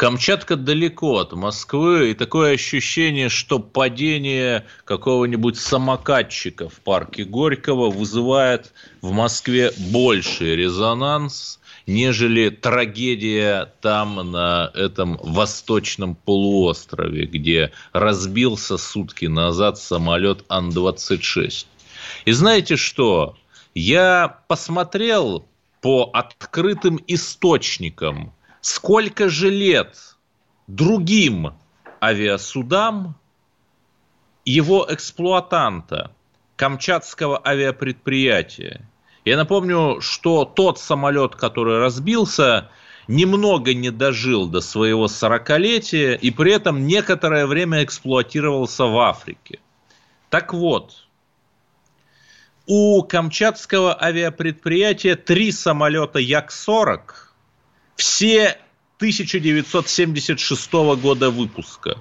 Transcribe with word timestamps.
Камчатка 0.00 0.56
далеко 0.56 1.18
от 1.18 1.34
Москвы, 1.34 2.12
и 2.12 2.14
такое 2.14 2.54
ощущение, 2.54 3.28
что 3.28 3.58
падение 3.58 4.64
какого-нибудь 4.86 5.58
самокатчика 5.58 6.70
в 6.70 6.80
парке 6.80 7.24
Горького 7.24 7.90
вызывает 7.90 8.72
в 9.02 9.12
Москве 9.12 9.70
больший 9.92 10.56
резонанс, 10.56 11.60
нежели 11.86 12.48
трагедия 12.48 13.74
там, 13.82 14.30
на 14.30 14.70
этом 14.72 15.18
восточном 15.22 16.14
полуострове, 16.14 17.26
где 17.26 17.70
разбился 17.92 18.78
сутки 18.78 19.26
назад 19.26 19.76
самолет 19.76 20.46
Ан-26. 20.48 21.66
И 22.24 22.32
знаете 22.32 22.76
что? 22.76 23.36
Я 23.74 24.38
посмотрел 24.48 25.44
по 25.82 26.08
открытым 26.14 26.98
источникам– 27.06 28.32
сколько 28.60 29.28
же 29.28 29.50
лет 29.50 29.96
другим 30.66 31.54
авиасудам 32.02 33.16
его 34.44 34.86
эксплуатанта, 34.88 36.12
Камчатского 36.56 37.40
авиапредприятия. 37.46 38.86
Я 39.24 39.36
напомню, 39.36 40.00
что 40.00 40.44
тот 40.44 40.78
самолет, 40.78 41.34
который 41.34 41.78
разбился, 41.78 42.70
немного 43.08 43.74
не 43.74 43.90
дожил 43.90 44.46
до 44.46 44.60
своего 44.60 45.08
сорокалетия 45.08 46.14
и 46.14 46.30
при 46.30 46.52
этом 46.52 46.86
некоторое 46.86 47.46
время 47.46 47.84
эксплуатировался 47.84 48.84
в 48.84 48.98
Африке. 48.98 49.60
Так 50.28 50.52
вот, 50.52 51.06
у 52.66 53.02
Камчатского 53.02 54.00
авиапредприятия 54.00 55.16
три 55.16 55.52
самолета 55.52 56.18
Як-40– 56.18 57.00
все 58.00 58.56
1976 58.96 60.72
года 60.72 61.30
выпуска. 61.30 61.98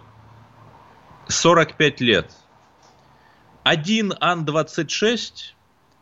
45 1.27 2.01
лет. 2.01 2.31
Один 3.63 4.13
Ан-26 4.19 5.31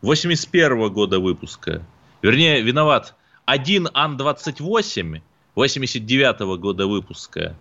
81 0.02 0.94
года 0.94 1.20
выпуска. 1.20 1.84
Вернее, 2.22 2.62
виноват. 2.62 3.16
Один 3.45 3.89
Ан-28 3.92 5.22
89 5.56 6.59
года 6.59 6.86
выпуска. 6.86 7.58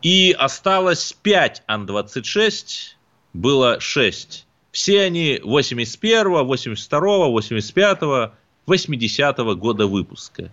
И 0.00 0.30
осталось 0.38 1.12
5 1.12 1.64
Ан-26, 1.66 2.94
было 3.32 3.80
6. 3.80 4.46
Все 4.70 5.02
они 5.02 5.40
81, 5.42 6.44
82, 6.44 7.26
85, 7.28 8.30
80 8.66 9.36
года 9.56 9.86
выпуска. 9.88 10.52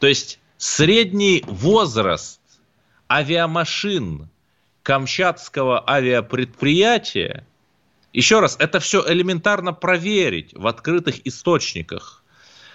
То 0.00 0.06
есть 0.06 0.39
средний 0.60 1.42
возраст 1.46 2.38
авиамашин 3.10 4.28
Камчатского 4.82 5.88
авиапредприятия, 5.88 7.46
еще 8.12 8.40
раз, 8.40 8.56
это 8.58 8.78
все 8.78 9.02
элементарно 9.10 9.72
проверить 9.72 10.52
в 10.52 10.66
открытых 10.66 11.26
источниках, 11.26 12.22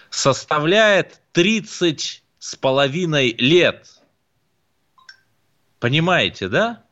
составляет 0.10 1.22
30 1.34 2.24
с 2.40 2.56
половиной 2.56 3.36
лет. 3.38 3.88
Понимаете, 5.80 6.48
да? 6.48 6.84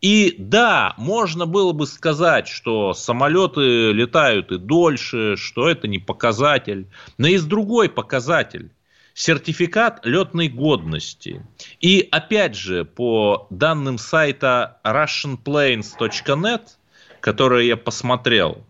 И 0.00 0.34
да, 0.36 0.94
можно 0.96 1.46
было 1.46 1.72
бы 1.72 1.86
сказать, 1.86 2.48
что 2.48 2.92
самолеты 2.94 3.92
летают 3.92 4.50
и 4.50 4.58
дольше, 4.58 5.36
что 5.36 5.68
это 5.68 5.86
не 5.86 6.00
показатель. 6.00 6.88
Но 7.18 7.28
есть 7.28 7.46
другой 7.46 7.88
показатель 7.88 8.72
сертификат 9.20 10.06
летной 10.06 10.48
годности. 10.48 11.44
И 11.78 12.08
опять 12.10 12.56
же, 12.56 12.86
по 12.86 13.46
данным 13.50 13.98
сайта 13.98 14.80
russianplanes.net, 14.82 16.62
которые 17.20 17.68
я 17.68 17.76
посмотрел, 17.76 18.64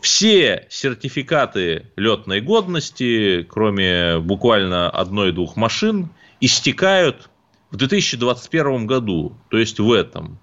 все 0.00 0.68
сертификаты 0.70 1.90
летной 1.96 2.40
годности, 2.40 3.42
кроме 3.42 4.20
буквально 4.20 4.88
одной-двух 4.88 5.56
машин, 5.56 6.10
истекают 6.40 7.28
в 7.72 7.76
2021 7.76 8.86
году, 8.86 9.36
то 9.50 9.58
есть 9.58 9.80
в 9.80 9.90
этом. 9.90 10.38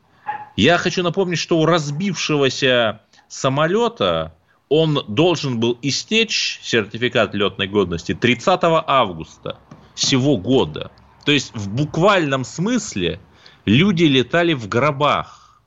Я 0.58 0.78
хочу 0.78 1.02
напомнить, 1.02 1.40
что 1.40 1.60
у 1.60 1.66
разбившегося 1.66 3.00
самолета 3.30 4.36
он 4.76 5.06
должен 5.08 5.60
был 5.60 5.78
истечь, 5.84 6.60
сертификат 6.64 7.36
летной 7.36 7.68
годности, 7.68 8.16
30 8.16 8.60
августа 8.64 9.60
всего 9.94 10.36
года. 10.36 10.90
То 11.26 11.32
есть 11.32 11.54
в 11.54 11.70
буквальном 11.70 12.44
смысле 12.44 13.20
люди 13.66 14.06
летали 14.06 14.54
в 14.54 14.68
гробах. 14.68 15.62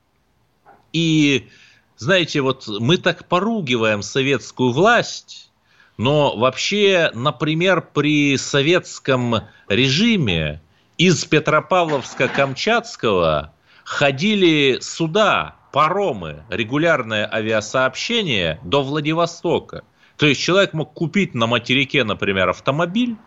И, 0.91 1.47
знаете, 1.95 2.41
вот 2.41 2.67
мы 2.67 2.97
так 2.97 3.29
поругиваем 3.29 4.01
советскую 4.01 4.73
власть, 4.73 5.51
но 5.95 6.35
вообще, 6.35 7.09
например, 7.13 7.87
при 7.93 8.35
советском 8.35 9.35
режиме 9.69 10.61
из 10.97 11.25
Петропавловска-Камчатского 11.25 13.51
ходили 13.85 14.79
суда 14.81 15.56
паромы, 15.71 16.43
регулярное 16.49 17.29
авиасообщение 17.31 18.59
до 18.63 18.83
Владивостока. 18.83 19.83
То 20.17 20.25
есть 20.25 20.41
человек 20.41 20.73
мог 20.73 20.93
купить 20.93 21.35
на 21.35 21.47
материке, 21.47 22.03
например, 22.03 22.49
автомобиль 22.49 23.17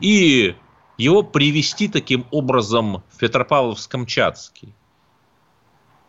и 0.00 0.54
его 0.98 1.22
привести 1.22 1.88
таким 1.88 2.26
образом 2.30 3.02
в 3.10 3.20
Петропавловск-Камчатский. 3.20 4.72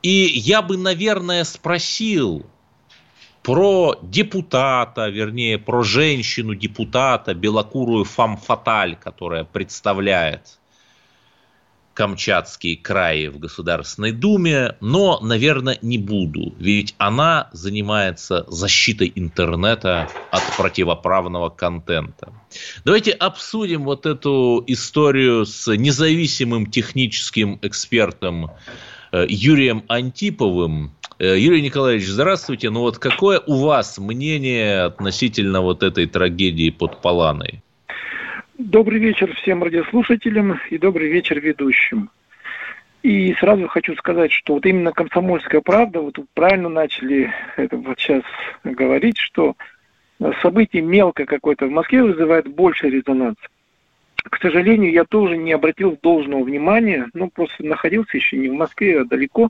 И 0.03 0.09
я 0.09 0.61
бы, 0.61 0.77
наверное, 0.77 1.43
спросил 1.43 2.45
про 3.41 3.95
депутата, 4.01 5.07
вернее, 5.07 5.57
про 5.57 5.83
женщину-депутата, 5.83 7.33
белокурую 7.33 8.03
фам-фаталь, 8.03 8.95
которая 8.95 9.43
представляет 9.43 10.59
Камчатский 11.97 12.75
край 12.75 13.27
в 13.27 13.39
Государственной 13.39 14.11
Думе, 14.11 14.75
но, 14.81 15.19
наверное, 15.19 15.79
не 15.81 15.97
буду, 15.97 16.53
ведь 16.59 16.93
она 16.99 17.49
занимается 17.53 18.45
защитой 18.49 19.11
интернета 19.15 20.07
от 20.29 20.43
противоправного 20.55 21.49
контента. 21.49 22.31
Давайте 22.85 23.13
обсудим 23.13 23.83
вот 23.83 24.05
эту 24.05 24.63
историю 24.67 25.47
с 25.47 25.75
независимым 25.75 26.67
техническим 26.67 27.57
экспертом 27.63 28.51
э, 29.11 29.25
Юрием 29.27 29.83
Антиповым. 29.87 30.91
Э, 31.17 31.35
Юрий 31.35 31.63
Николаевич, 31.63 32.05
здравствуйте. 32.05 32.69
Ну 32.69 32.81
вот 32.81 32.99
какое 32.99 33.39
у 33.39 33.55
вас 33.55 33.97
мнение 33.97 34.83
относительно 34.83 35.61
вот 35.61 35.81
этой 35.81 36.05
трагедии 36.05 36.69
под 36.69 37.01
Паланой? 37.01 37.63
Добрый 38.57 38.97
вечер 38.97 39.35
всем 39.35 39.61
радиослушателям 39.61 40.59
и 40.71 40.79
добрый 40.79 41.09
вечер 41.09 41.39
ведущим. 41.39 42.09
И 43.03 43.35
сразу 43.35 43.67
хочу 43.67 43.95
сказать, 43.95 44.31
что 44.31 44.55
вот 44.55 44.65
именно 44.65 44.91
комсомольская 44.91 45.61
правда, 45.61 46.01
вот 46.01 46.17
правильно 46.33 46.67
начали 46.67 47.31
это 47.55 47.77
вот 47.77 47.99
сейчас 47.99 48.23
говорить, 48.63 49.19
что 49.19 49.55
событие 50.41 50.81
мелкое 50.81 51.27
какое-то 51.27 51.67
в 51.67 51.69
Москве 51.69 52.01
вызывает 52.01 52.47
больше 52.47 52.89
резонанс. 52.89 53.37
К 54.23 54.41
сожалению, 54.41 54.91
я 54.91 55.05
тоже 55.05 55.37
не 55.37 55.51
обратил 55.51 55.95
должного 56.01 56.43
внимания, 56.43 57.07
ну, 57.13 57.29
просто 57.29 57.63
находился 57.63 58.17
еще 58.17 58.37
не 58.37 58.49
в 58.49 58.53
Москве, 58.53 59.01
а 59.01 59.05
далеко. 59.05 59.49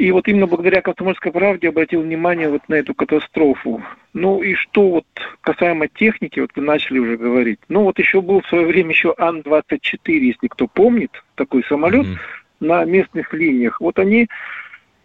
И 0.00 0.12
вот 0.12 0.28
именно 0.28 0.46
благодаря 0.46 0.80
«Комсомольской 0.80 1.30
правде» 1.30 1.68
обратил 1.68 2.00
внимание 2.00 2.48
вот 2.48 2.66
на 2.70 2.76
эту 2.76 2.94
катастрофу. 2.94 3.82
Ну 4.14 4.42
и 4.42 4.54
что 4.54 4.88
вот 4.88 5.04
касаемо 5.42 5.88
техники, 5.88 6.40
вот 6.40 6.52
вы 6.56 6.62
начали 6.62 6.98
уже 6.98 7.18
говорить. 7.18 7.58
Ну 7.68 7.82
вот 7.82 7.98
еще 7.98 8.22
был 8.22 8.40
в 8.40 8.46
свое 8.46 8.64
время 8.64 8.92
еще 8.92 9.14
Ан-24, 9.18 9.98
если 10.06 10.46
кто 10.46 10.68
помнит, 10.68 11.22
такой 11.34 11.64
самолет 11.64 12.06
mm-hmm. 12.06 12.16
на 12.60 12.82
местных 12.86 13.34
линиях. 13.34 13.78
Вот 13.78 13.98
они, 13.98 14.28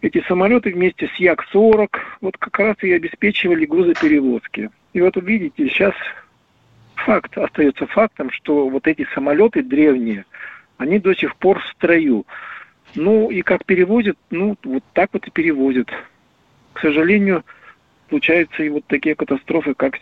эти 0.00 0.24
самолеты 0.26 0.72
вместе 0.72 1.10
с 1.14 1.16
Як-40, 1.16 1.88
вот 2.22 2.38
как 2.38 2.58
раз 2.58 2.76
и 2.80 2.90
обеспечивали 2.90 3.66
грузоперевозки. 3.66 4.70
И 4.94 5.02
вот 5.02 5.14
увидите, 5.18 5.68
сейчас 5.68 5.92
факт 6.94 7.36
остается 7.36 7.86
фактом, 7.86 8.30
что 8.30 8.70
вот 8.70 8.86
эти 8.86 9.06
самолеты 9.12 9.62
древние, 9.62 10.24
они 10.78 10.98
до 11.00 11.14
сих 11.14 11.36
пор 11.36 11.60
в 11.60 11.66
строю. 11.74 12.24
Ну 12.96 13.30
и 13.30 13.42
как 13.42 13.64
перевозят, 13.66 14.16
ну 14.30 14.56
вот 14.64 14.82
так 14.94 15.10
вот 15.12 15.26
и 15.28 15.30
перевозят. 15.30 15.88
К 16.72 16.80
сожалению, 16.80 17.44
случаются 18.08 18.62
и 18.62 18.70
вот 18.70 18.84
такие 18.86 19.14
катастрофы, 19.14 19.74
как 19.74 19.98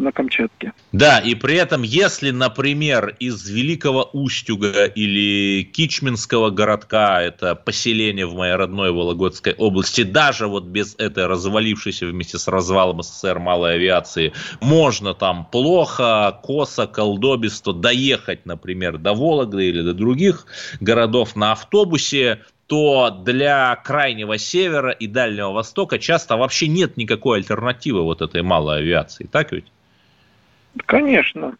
на 0.00 0.12
Камчатке. 0.12 0.72
Да, 0.92 1.18
и 1.18 1.34
при 1.34 1.56
этом, 1.56 1.82
если, 1.82 2.30
например, 2.30 3.16
из 3.20 3.48
Великого 3.48 4.10
Устюга 4.12 4.86
или 4.86 5.62
Кичминского 5.62 6.50
городка, 6.50 7.22
это 7.22 7.54
поселение 7.54 8.26
в 8.26 8.34
моей 8.34 8.54
родной 8.54 8.92
Вологодской 8.92 9.54
области, 9.54 10.02
даже 10.02 10.46
вот 10.46 10.64
без 10.64 10.94
этой 10.98 11.26
развалившейся 11.26 12.06
вместе 12.06 12.38
с 12.38 12.48
развалом 12.48 13.02
СССР 13.02 13.38
малой 13.38 13.74
авиации, 13.74 14.32
можно 14.60 15.14
там 15.14 15.46
плохо, 15.50 16.38
косо, 16.42 16.86
колдобисто 16.86 17.72
доехать, 17.72 18.46
например, 18.46 18.98
до 18.98 19.14
Вологды 19.14 19.68
или 19.68 19.82
до 19.82 19.94
других 19.94 20.46
городов 20.80 21.36
на 21.36 21.52
автобусе, 21.52 22.40
то 22.70 23.10
для 23.10 23.74
Крайнего 23.74 24.38
Севера 24.38 24.92
и 24.92 25.08
Дальнего 25.08 25.50
Востока 25.50 25.98
часто 25.98 26.36
вообще 26.36 26.68
нет 26.68 26.96
никакой 26.96 27.38
альтернативы 27.38 28.04
вот 28.04 28.22
этой 28.22 28.42
малой 28.42 28.78
авиации. 28.78 29.26
Так 29.26 29.50
ведь? 29.50 29.64
Конечно. 30.86 31.56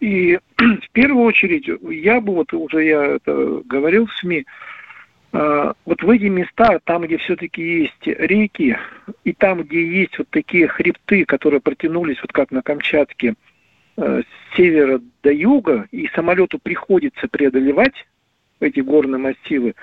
И 0.00 0.38
в 0.56 0.90
первую 0.92 1.24
очередь, 1.24 1.68
я 1.90 2.20
бы, 2.20 2.34
вот 2.34 2.52
уже 2.52 2.84
я 2.84 3.04
это 3.16 3.62
говорил 3.64 4.06
в 4.06 4.14
СМИ, 4.14 4.46
а, 5.32 5.74
вот 5.84 6.02
в 6.02 6.10
эти 6.10 6.24
места, 6.24 6.80
там, 6.84 7.02
где 7.02 7.18
все-таки 7.18 7.62
есть 7.62 8.06
реки, 8.06 8.76
и 9.24 9.32
там, 9.32 9.62
где 9.62 9.84
есть 9.84 10.18
вот 10.18 10.28
такие 10.30 10.66
хребты, 10.66 11.24
которые 11.24 11.60
протянулись, 11.60 12.20
вот 12.20 12.32
как 12.32 12.50
на 12.50 12.62
Камчатке, 12.62 13.34
э, 13.96 14.22
с 14.22 14.56
севера 14.56 15.00
до 15.22 15.32
юга, 15.32 15.86
и 15.92 16.08
самолету 16.08 16.58
приходится 16.58 17.28
преодолевать 17.28 18.06
эти 18.58 18.80
горные 18.80 19.18
массивы, 19.18 19.74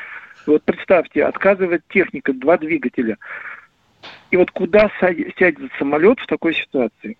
вот 0.45 0.63
представьте, 0.63 1.25
отказывает 1.25 1.83
техника, 1.89 2.33
два 2.33 2.57
двигателя. 2.57 3.18
И 4.31 4.38
вот 4.38 4.51
куда 4.51 4.89
сядет 5.00 5.71
самолет 5.77 6.19
в 6.19 6.27
такой 6.27 6.53
ситуации? 6.53 7.18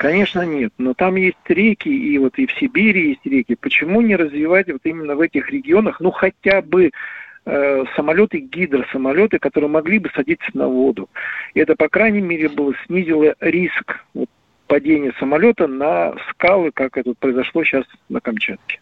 Конечно, 0.00 0.46
нет. 0.46 0.72
Но 0.78 0.94
там 0.94 1.16
есть 1.16 1.36
реки, 1.46 1.90
и 1.90 2.16
вот 2.16 2.38
и 2.38 2.46
в 2.46 2.52
Сибири 2.52 3.10
есть 3.10 3.26
реки. 3.26 3.54
Почему 3.54 4.00
не 4.00 4.16
развивать 4.16 4.72
вот 4.72 4.80
именно 4.84 5.14
в 5.14 5.20
этих 5.20 5.50
регионах, 5.50 6.00
ну, 6.00 6.10
хотя 6.10 6.62
бы 6.62 6.90
э, 7.44 7.84
самолеты, 7.94 8.38
гидросамолеты, 8.38 9.38
которые 9.38 9.68
могли 9.68 9.98
бы 9.98 10.10
садиться 10.14 10.48
на 10.54 10.68
воду. 10.68 11.10
Это, 11.52 11.76
по 11.76 11.90
крайней 11.90 12.22
мере, 12.22 12.48
было 12.48 12.72
снизило 12.86 13.34
риск 13.40 14.02
вот, 14.14 14.30
падения 14.68 15.12
самолета 15.20 15.66
на 15.66 16.14
скалы, 16.30 16.70
как 16.72 16.96
это 16.96 17.12
произошло 17.18 17.62
сейчас 17.62 17.84
на 18.08 18.22
Камчатке. 18.22 18.80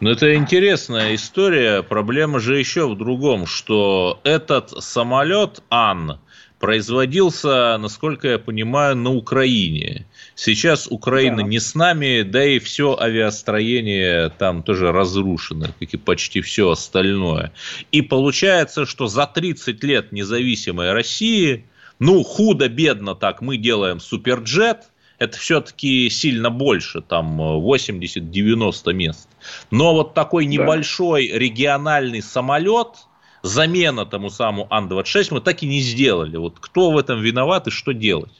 Ну, 0.00 0.08
это 0.08 0.34
интересная 0.34 1.14
история. 1.14 1.82
Проблема 1.82 2.40
же 2.40 2.58
еще 2.58 2.88
в 2.88 2.96
другом, 2.96 3.44
что 3.44 4.18
этот 4.24 4.70
самолет 4.82 5.62
Ан 5.68 6.20
производился, 6.62 7.76
насколько 7.76 8.28
я 8.28 8.38
понимаю, 8.38 8.94
на 8.94 9.10
Украине. 9.10 10.06
Сейчас 10.36 10.86
Украина 10.88 11.38
да. 11.38 11.42
не 11.42 11.58
с 11.58 11.74
нами, 11.74 12.22
да 12.22 12.44
и 12.44 12.60
все 12.60 12.96
авиастроение 12.96 14.30
там 14.38 14.62
тоже 14.62 14.92
разрушено, 14.92 15.66
как 15.80 15.92
и 15.92 15.96
почти 15.96 16.40
все 16.40 16.70
остальное. 16.70 17.52
И 17.90 18.00
получается, 18.00 18.86
что 18.86 19.08
за 19.08 19.26
30 19.26 19.82
лет 19.82 20.12
независимой 20.12 20.92
России, 20.92 21.66
ну, 21.98 22.22
худо-бедно 22.22 23.16
так, 23.16 23.42
мы 23.42 23.56
делаем 23.56 23.98
суперджет, 23.98 24.84
это 25.18 25.36
все-таки 25.38 26.08
сильно 26.10 26.48
больше, 26.50 27.00
там 27.00 27.40
80-90 27.40 28.92
мест. 28.92 29.28
Но 29.72 29.94
вот 29.94 30.14
такой 30.14 30.46
небольшой 30.46 31.28
да. 31.28 31.38
региональный 31.40 32.22
самолет, 32.22 33.08
замена 33.42 34.06
тому 34.06 34.30
самому 34.30 34.66
Ан-26 34.70 35.28
мы 35.32 35.40
так 35.40 35.62
и 35.62 35.68
не 35.68 35.80
сделали. 35.80 36.36
Вот 36.36 36.58
кто 36.60 36.90
в 36.90 36.98
этом 36.98 37.20
виноват 37.20 37.66
и 37.66 37.70
что 37.70 37.92
делать? 37.92 38.32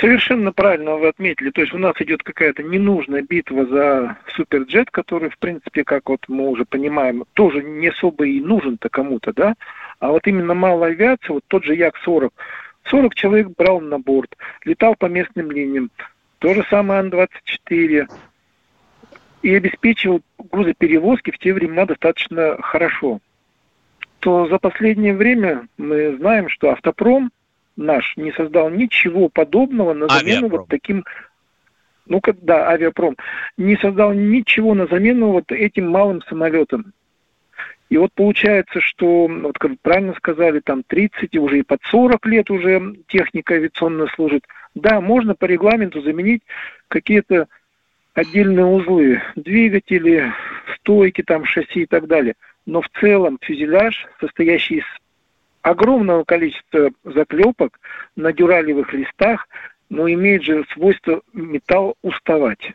Совершенно 0.00 0.50
правильно 0.50 0.96
вы 0.96 1.08
отметили. 1.08 1.50
То 1.50 1.60
есть 1.60 1.74
у 1.74 1.78
нас 1.78 1.94
идет 2.00 2.22
какая-то 2.22 2.62
ненужная 2.62 3.20
битва 3.20 3.66
за 3.66 4.16
суперджет, 4.34 4.90
который, 4.90 5.28
в 5.28 5.38
принципе, 5.38 5.84
как 5.84 6.08
вот 6.08 6.20
мы 6.26 6.48
уже 6.48 6.64
понимаем, 6.64 7.24
тоже 7.34 7.62
не 7.62 7.88
особо 7.88 8.24
и 8.24 8.40
нужен-то 8.40 8.88
кому-то, 8.88 9.34
да? 9.34 9.54
А 9.98 10.08
вот 10.08 10.26
именно 10.26 10.54
малая 10.54 10.92
авиация, 10.92 11.34
вот 11.34 11.44
тот 11.48 11.64
же 11.64 11.74
Як-40, 11.74 12.30
40 12.84 13.14
человек 13.14 13.48
брал 13.58 13.82
на 13.82 13.98
борт, 13.98 14.34
летал 14.64 14.94
по 14.96 15.04
местным 15.04 15.50
линиям. 15.50 15.90
То 16.38 16.54
же 16.54 16.64
самое 16.70 17.00
Ан-24. 17.00 18.08
И 19.42 19.54
обеспечивал 19.54 20.22
грузоперевозки 20.38 21.30
в 21.30 21.38
те 21.38 21.52
времена 21.52 21.84
достаточно 21.84 22.56
хорошо. 22.62 23.20
То 24.20 24.46
за 24.48 24.58
последнее 24.58 25.14
время 25.14 25.66
мы 25.76 26.16
знаем, 26.16 26.48
что 26.48 26.70
автопром 26.70 27.30
наш 27.76 28.16
не 28.16 28.32
создал 28.32 28.70
ничего 28.70 29.28
подобного 29.28 29.94
на 29.94 30.08
замену 30.08 30.46
авиапром. 30.46 30.60
вот 30.60 30.68
таким 30.68 31.04
ну 32.06 32.20
как 32.20 32.36
да, 32.42 32.68
авиапром, 32.68 33.16
не 33.56 33.76
создал 33.76 34.12
ничего 34.12 34.74
на 34.74 34.86
замену 34.86 35.30
вот 35.30 35.52
этим 35.52 35.88
малым 35.88 36.22
самолетам. 36.22 36.92
И 37.88 37.96
вот 37.96 38.12
получается, 38.14 38.80
что, 38.80 39.26
вот 39.26 39.58
как 39.58 39.72
правильно 39.80 40.14
сказали, 40.14 40.60
там 40.60 40.82
30 40.86 41.28
и 41.32 41.38
уже 41.38 41.60
и 41.60 41.62
под 41.62 41.80
40 41.84 42.26
лет 42.26 42.50
уже 42.50 42.96
техника 43.08 43.54
авиационная 43.54 44.08
служит. 44.14 44.44
Да, 44.74 45.00
можно 45.00 45.34
по 45.34 45.44
регламенту 45.44 46.00
заменить 46.00 46.42
какие-то 46.88 47.48
отдельные 48.14 48.66
узлы, 48.66 49.22
двигатели, 49.34 50.32
стойки, 50.76 51.22
там, 51.22 51.44
шасси 51.44 51.82
и 51.82 51.86
так 51.86 52.06
далее. 52.06 52.34
Но 52.70 52.82
в 52.82 52.88
целом 53.00 53.36
фюзеляж, 53.42 54.06
состоящий 54.20 54.76
из 54.76 54.84
огромного 55.62 56.22
количества 56.22 56.92
заклепок 57.02 57.80
на 58.14 58.32
дюралевых 58.32 58.92
листах, 58.92 59.48
но 59.88 60.08
имеет 60.08 60.44
же 60.44 60.64
свойство 60.72 61.20
металл 61.32 61.96
уставать. 62.02 62.70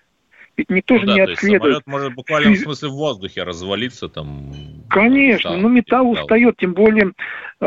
Ведь 0.58 0.70
никто 0.70 0.96
ну, 0.96 1.00
же 1.00 1.08
да, 1.08 1.14
не 1.14 1.20
отследует. 1.22 1.62
Самолет 1.62 1.88
может 1.88 2.14
буквально 2.14 2.52
в 2.52 2.58
смысле 2.58 2.90
в 2.90 2.96
воздухе 2.96 3.44
развалиться 3.44 4.10
там. 4.10 4.52
Конечно, 4.90 5.52
устал, 5.52 5.62
ну 5.62 5.70
металл 5.70 6.12
устает, 6.12 6.58
тем 6.58 6.74
более 6.74 7.14
э, 7.62 7.66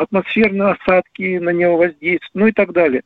атмосферные 0.00 0.72
осадки 0.72 1.38
на 1.38 1.48
него 1.48 1.78
воздействуют, 1.78 2.34
ну 2.34 2.46
и 2.46 2.52
так 2.52 2.72
далее. 2.72 3.04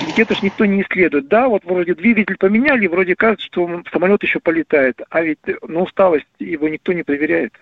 Ведь 0.00 0.18
это 0.18 0.34
же 0.34 0.40
никто 0.42 0.64
не 0.64 0.82
исследует. 0.82 1.28
Да, 1.28 1.46
вот 1.48 1.64
вроде 1.64 1.94
двигатель 1.94 2.38
поменяли, 2.38 2.88
вроде 2.88 3.14
кажется, 3.14 3.46
что 3.46 3.84
самолет 3.92 4.24
еще 4.24 4.40
полетает, 4.40 5.00
а 5.10 5.22
ведь 5.22 5.38
на 5.62 5.82
усталость 5.82 6.26
его 6.40 6.68
никто 6.68 6.92
не 6.92 7.04
проверяет. 7.04 7.52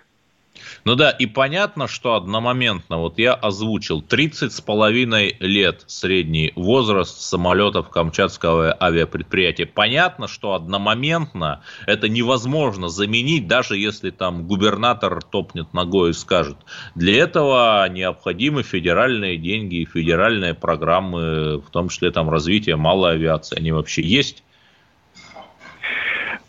Ну 0.85 0.97
да, 0.97 1.11
и 1.11 1.27
понятно, 1.27 1.87
что 1.87 2.15
одномоментно, 2.15 2.99
вот 2.99 3.19
я 3.19 3.35
озвучил, 3.35 4.03
30 4.03 4.53
с 4.53 4.61
половиной 4.61 5.37
лет 5.39 5.85
средний 5.87 6.53
возраст 6.57 7.21
самолетов 7.21 7.89
Камчатского 7.89 8.77
авиапредприятия. 8.81 9.67
Понятно, 9.67 10.29
что 10.29 10.55
одномоментно 10.55 11.63
это 11.87 12.09
невозможно 12.09 12.89
заменить, 12.89 13.47
даже 13.47 13.77
если 13.77 14.11
там 14.11 14.47
губернатор 14.47 15.23
топнет 15.23 15.73
ногой 15.73 16.11
и 16.11 16.15
скажет. 16.15 16.57
Для 16.95 17.23
этого 17.23 17.89
необходимы 17.89 18.63
федеральные 18.63 19.39
деньги, 19.39 19.89
федеральные 19.91 20.55
программы, 20.55 21.59
в 21.59 21.71
том 21.71 21.89
числе 21.89 22.11
там 22.11 22.29
развитие 22.29 22.77
малой 22.77 23.13
авиации. 23.13 23.57
Они 23.57 23.73
вообще 23.73 24.03
есть? 24.03 24.43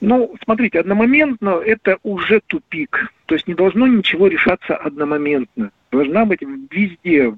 Ну, 0.05 0.35
смотрите, 0.43 0.81
одномоментно 0.81 1.61
это 1.65 1.97
уже 2.03 2.41
тупик. 2.47 3.13
То 3.25 3.35
есть 3.35 3.47
не 3.47 3.53
должно 3.53 3.87
ничего 3.87 4.27
решаться 4.27 4.75
одномоментно. 4.75 5.71
Должна 5.93 6.25
быть 6.25 6.41
везде, 6.41 7.29
в 7.29 7.37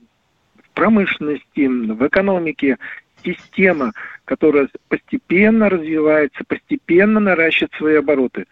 промышленности, 0.74 1.67
в 1.67 2.07
экономике 2.07 2.79
система, 3.24 3.93
которая 4.25 4.67
постепенно 4.88 5.69
развивается, 5.69 6.43
постепенно 6.48 7.19
наращивает 7.19 7.72
свои 7.74 7.95
обороты. 7.98 8.45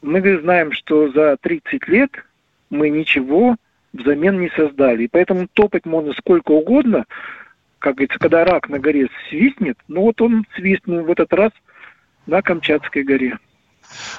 Мы 0.00 0.38
знаем, 0.38 0.72
что 0.72 1.12
за 1.12 1.36
30 1.42 1.88
лет 1.88 2.10
мы 2.70 2.88
ничего 2.88 3.56
взамен 3.92 4.40
не 4.40 4.48
создали. 4.56 5.04
И 5.04 5.08
поэтому 5.08 5.46
топать 5.52 5.84
можно 5.84 6.14
сколько 6.14 6.52
угодно, 6.52 7.04
как 7.80 7.96
говорится, 7.96 8.18
когда 8.18 8.46
рак 8.46 8.70
на 8.70 8.78
горе 8.78 9.10
свистнет, 9.28 9.76
ну 9.88 10.04
вот 10.04 10.22
он 10.22 10.46
свистнул 10.56 11.02
в 11.02 11.10
этот 11.10 11.34
раз– 11.34 11.52
на 12.26 12.42
Камчатской 12.42 13.02
горе. 13.02 13.38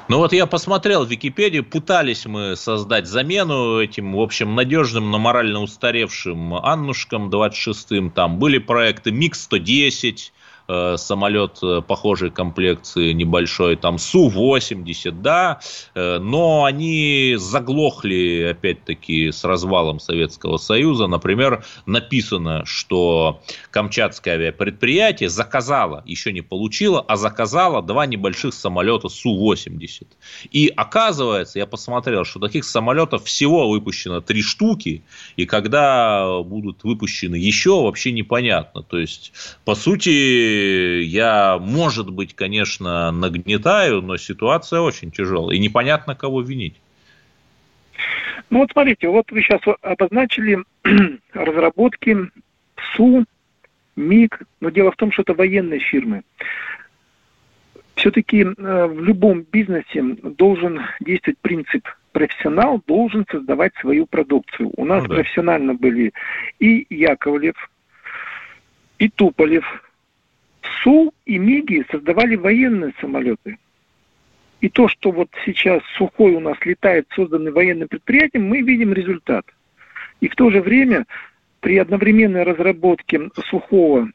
Ну 0.07 0.17
вот 0.17 0.33
я 0.33 0.45
посмотрел 0.45 1.05
в 1.05 1.09
Википедию, 1.09 1.63
пытались 1.63 2.25
мы 2.25 2.55
создать 2.55 3.07
замену 3.07 3.79
этим, 3.79 4.13
в 4.13 4.19
общем, 4.19 4.55
надежным, 4.55 5.11
но 5.11 5.19
морально 5.19 5.61
устаревшим 5.61 6.55
Аннушкам 6.55 7.29
26-м. 7.29 8.11
Там 8.11 8.37
были 8.37 8.57
проекты 8.57 9.11
МиГ-110, 9.11 10.31
э, 10.67 10.95
самолет 10.97 11.59
э, 11.63 11.81
похожей 11.81 12.29
комплекции 12.29 13.11
небольшой, 13.13 13.75
там 13.75 13.97
Су-80, 13.97 15.21
да, 15.21 15.59
э, 15.95 16.19
но 16.19 16.65
они 16.65 17.35
заглохли, 17.37 18.49
опять-таки, 18.51 19.31
с 19.31 19.43
развалом 19.43 19.99
Советского 19.99 20.57
Союза. 20.57 21.07
Например, 21.07 21.63
написано, 21.85 22.63
что 22.65 23.41
Камчатское 23.71 24.35
авиапредприятие 24.35 25.29
заказало, 25.29 26.03
еще 26.05 26.31
не 26.31 26.41
получило, 26.41 27.01
а 27.01 27.15
заказало 27.15 27.81
два 27.81 28.05
небольших 28.05 28.53
самолета 28.53 29.09
Су-80. 29.09 30.07
И 30.51 30.71
оказывается, 30.75 31.59
я 31.59 31.65
посмотрел, 31.65 32.25
что 32.25 32.39
таких 32.39 32.65
самолетов 32.65 33.25
всего 33.25 33.69
выпущено 33.69 34.21
три 34.21 34.41
штуки, 34.41 35.03
и 35.35 35.45
когда 35.45 36.41
будут 36.41 36.83
выпущены 36.83 37.35
еще, 37.35 37.81
вообще 37.81 38.11
непонятно. 38.11 38.83
То 38.83 38.97
есть, 38.97 39.33
по 39.65 39.75
сути, 39.75 40.50
я, 41.03 41.57
может 41.59 42.09
быть, 42.09 42.35
конечно, 42.35 43.11
нагнетаю, 43.11 44.01
но 44.01 44.17
ситуация 44.17 44.81
очень 44.81 45.11
тяжелая, 45.11 45.55
и 45.57 45.59
непонятно, 45.59 46.15
кого 46.15 46.41
винить. 46.41 46.75
Ну 48.49 48.59
вот 48.59 48.71
смотрите, 48.71 49.07
вот 49.07 49.31
вы 49.31 49.41
сейчас 49.41 49.61
обозначили 49.81 50.59
разработки 51.33 52.17
СУ, 52.95 53.25
МИГ, 53.95 54.41
но 54.59 54.69
дело 54.69 54.91
в 54.91 54.95
том, 54.95 55.11
что 55.11 55.21
это 55.21 55.33
военные 55.33 55.79
фирмы. 55.79 56.23
Все-таки 57.95 58.41
э, 58.43 58.85
в 58.87 59.03
любом 59.03 59.43
бизнесе 59.43 60.01
должен 60.23 60.81
действовать 60.99 61.37
принцип 61.39 61.87
профессионал 62.11 62.81
должен 62.87 63.25
создавать 63.29 63.73
свою 63.75 64.05
продукцию. 64.05 64.71
У 64.75 64.85
нас 64.85 65.03
ну, 65.03 65.09
да. 65.09 65.15
профессионально 65.15 65.73
были 65.73 66.13
и 66.59 66.85
Яковлев, 66.89 67.55
и 68.99 69.09
Туполев. 69.09 69.65
Су 70.83 71.13
и 71.25 71.37
Миги 71.37 71.85
создавали 71.91 72.35
военные 72.35 72.93
самолеты. 72.99 73.57
И 74.61 74.69
то, 74.69 74.87
что 74.87 75.11
вот 75.11 75.29
сейчас 75.45 75.81
Сухой 75.97 76.33
у 76.35 76.39
нас 76.39 76.57
летает, 76.65 77.07
созданный 77.15 77.51
военным 77.51 77.87
предприятием, 77.87 78.47
мы 78.47 78.61
видим 78.61 78.93
результат. 78.93 79.45
И 80.19 80.27
в 80.27 80.35
то 80.35 80.51
же 80.51 80.61
время 80.61 81.05
при 81.59 81.77
одновременной 81.77 82.43
разработке 82.43 83.29
Сухого 83.49 84.09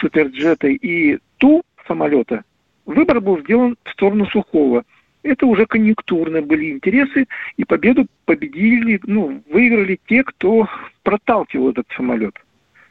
суперджета 0.00 0.68
и 0.68 1.18
Ту 1.38 1.62
самолета 1.86 2.44
выбор 2.86 3.20
был 3.20 3.40
сделан 3.40 3.76
в 3.84 3.90
сторону 3.90 4.26
Сухого. 4.26 4.84
Это 5.22 5.46
уже 5.46 5.66
конъюнктурные 5.66 6.42
были 6.42 6.72
интересы, 6.72 7.26
и 7.56 7.64
победу 7.64 8.06
победили, 8.24 9.00
ну, 9.04 9.42
выиграли 9.48 10.00
те, 10.08 10.24
кто 10.24 10.68
проталкивал 11.04 11.70
этот 11.70 11.86
самолет. 11.96 12.34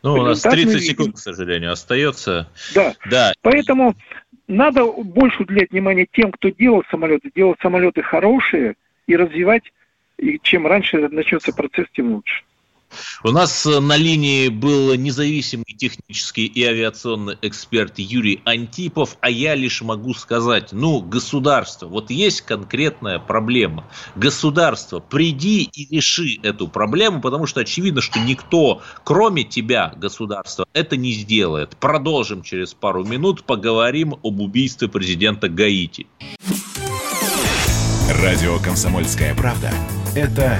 Ну, 0.03 0.13
у 0.13 0.23
нас 0.23 0.41
30 0.41 0.83
секунд, 0.83 1.15
к 1.15 1.19
сожалению, 1.19 1.71
остается. 1.71 2.49
Да. 2.73 2.93
да. 3.09 3.33
Поэтому 3.41 3.95
надо 4.47 4.85
больше 4.85 5.43
уделять 5.43 5.71
внимание 5.71 6.07
тем, 6.11 6.31
кто 6.31 6.49
делал 6.49 6.83
самолеты, 6.89 7.31
делал 7.33 7.55
самолеты 7.61 8.01
хорошие 8.01 8.75
и 9.07 9.15
развивать, 9.15 9.63
и 10.17 10.39
чем 10.41 10.67
раньше 10.67 11.07
начнется 11.09 11.53
процесс, 11.53 11.87
тем 11.93 12.13
лучше. 12.13 12.43
У 13.23 13.31
нас 13.31 13.65
э, 13.65 13.79
на 13.79 13.97
линии 13.97 14.49
был 14.49 14.95
независимый 14.95 15.73
технический 15.77 16.45
и 16.45 16.63
авиационный 16.63 17.37
эксперт 17.41 17.99
Юрий 17.99 18.41
Антипов, 18.45 19.17
а 19.21 19.29
я 19.29 19.55
лишь 19.55 19.81
могу 19.81 20.13
сказать, 20.13 20.69
ну, 20.71 21.01
государство, 21.01 21.87
вот 21.87 22.09
есть 22.09 22.41
конкретная 22.41 23.19
проблема. 23.19 23.85
Государство, 24.15 24.99
приди 24.99 25.63
и 25.63 25.95
реши 25.95 26.39
эту 26.43 26.67
проблему, 26.67 27.21
потому 27.21 27.45
что 27.45 27.61
очевидно, 27.61 28.01
что 28.01 28.19
никто, 28.19 28.81
кроме 29.03 29.43
тебя, 29.43 29.93
государство, 29.97 30.65
это 30.73 30.97
не 30.97 31.11
сделает. 31.11 31.77
Продолжим 31.77 32.43
через 32.43 32.73
пару 32.73 33.05
минут, 33.05 33.43
поговорим 33.43 34.15
об 34.23 34.39
убийстве 34.39 34.87
президента 34.87 35.49
Гаити. 35.49 36.07
Радио 38.21 38.59
«Комсомольская 38.59 39.33
правда»— 39.35 39.71
это 40.15 40.59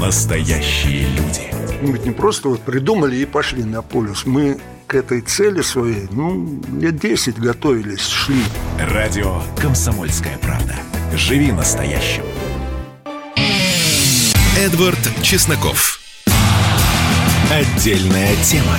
настоящие 0.00 1.06
люди. 1.08 1.52
Мы 1.82 1.92
ведь 1.92 2.04
не 2.04 2.12
просто 2.12 2.48
вот 2.48 2.62
придумали 2.62 3.16
и 3.16 3.26
пошли 3.26 3.64
на 3.64 3.82
полюс. 3.82 4.26
Мы 4.26 4.58
к 4.86 4.94
этой 4.94 5.20
цели 5.20 5.62
своей, 5.62 6.06
ну, 6.10 6.60
лет 6.78 6.98
10 6.98 7.38
готовились, 7.38 8.06
шли. 8.06 8.42
Радио 8.78 9.42
«Комсомольская 9.60 10.38
правда». 10.38 10.74
Живи 11.14 11.52
настоящим. 11.52 12.22
Эдвард 14.58 14.98
Чесноков. 15.22 16.00
Отдельная 17.50 18.34
тема. 18.42 18.78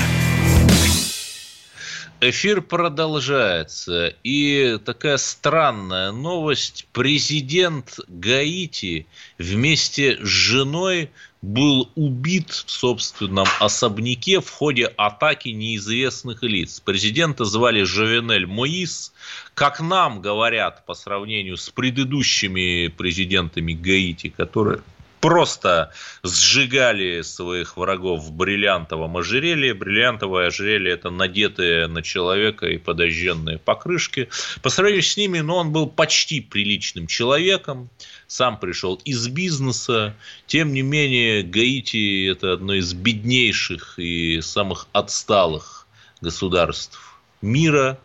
Эфир 2.20 2.62
продолжается. 2.62 4.16
И 4.24 4.80
такая 4.84 5.18
странная 5.18 6.12
новость. 6.12 6.88
Президент 6.92 8.00
Гаити 8.08 9.06
вместе 9.38 10.18
с 10.18 10.28
женой 10.28 11.12
был 11.44 11.92
убит 11.94 12.50
в 12.50 12.72
собственном 12.72 13.46
особняке 13.60 14.42
в 14.42 14.50
ходе 14.50 14.86
атаки 14.98 15.50
неизвестных 15.50 16.42
лиц. 16.42 16.80
Президента 16.80 17.46
звали 17.46 17.84
Жовенель 17.84 18.48
Моис. 18.48 19.14
Как 19.54 19.80
нам 19.80 20.20
говорят 20.20 20.88
по 20.88 20.96
сравнению 20.96 21.56
с 21.56 21.70
предыдущими 21.70 22.88
президентами 22.88 23.74
Гаити, 23.74 24.30
которые 24.30 24.80
просто 25.20 25.92
сжигали 26.24 27.22
своих 27.22 27.78
врагов 27.78 28.24
в 28.24 28.32
бриллиантовом 28.32 29.18
ожерелье. 29.18 29.74
Бриллиантовое 29.74 30.48
ожерелье– 30.48 30.94
это 30.94 31.10
надетые 31.10 31.88
на 31.88 32.02
человека 32.02 32.68
и 32.68 32.78
подожженные 32.78 33.58
покрышки. 33.58 34.30
По 34.62 34.70
сравнению 34.70 35.04
с 35.04 35.18
ними, 35.18 35.40
но 35.40 35.54
ну, 35.54 35.56
он 35.56 35.72
был 35.72 35.88
почти 35.88 36.42
приличным 36.42 37.08
человеком, 37.08 37.90
сам 38.28 38.60
пришел 38.60 38.96
из 39.06 39.28
бизнеса. 39.28 40.16
Тем 40.46 40.74
не 40.74 40.82
менее, 40.82 41.44
Гаити– 41.44 42.28
это 42.32 42.54
одно 42.54 42.74
из 42.74 42.94
беднейших 42.94 43.98
и 43.98 44.42
самых 44.42 44.88
отсталых 44.92 45.88
государств 46.22 47.20
мира. 47.42 48.00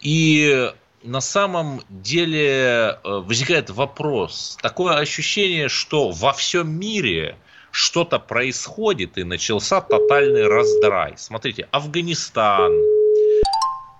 И 0.00 0.70
на 1.02 1.20
самом 1.20 1.82
деле 1.88 2.48
э, 2.48 2.98
возникает 3.04 3.70
вопрос. 3.70 4.58
Такое 4.60 4.96
ощущение, 4.96 5.68
что 5.68 6.10
во 6.10 6.32
всем 6.32 6.68
мире 6.68 7.36
что-то 7.70 8.18
происходит 8.18 9.18
и 9.18 9.24
начался 9.24 9.80
тотальный 9.80 10.46
раздрай. 10.46 11.14
Смотрите, 11.16 11.68
Афганистан, 11.70 12.72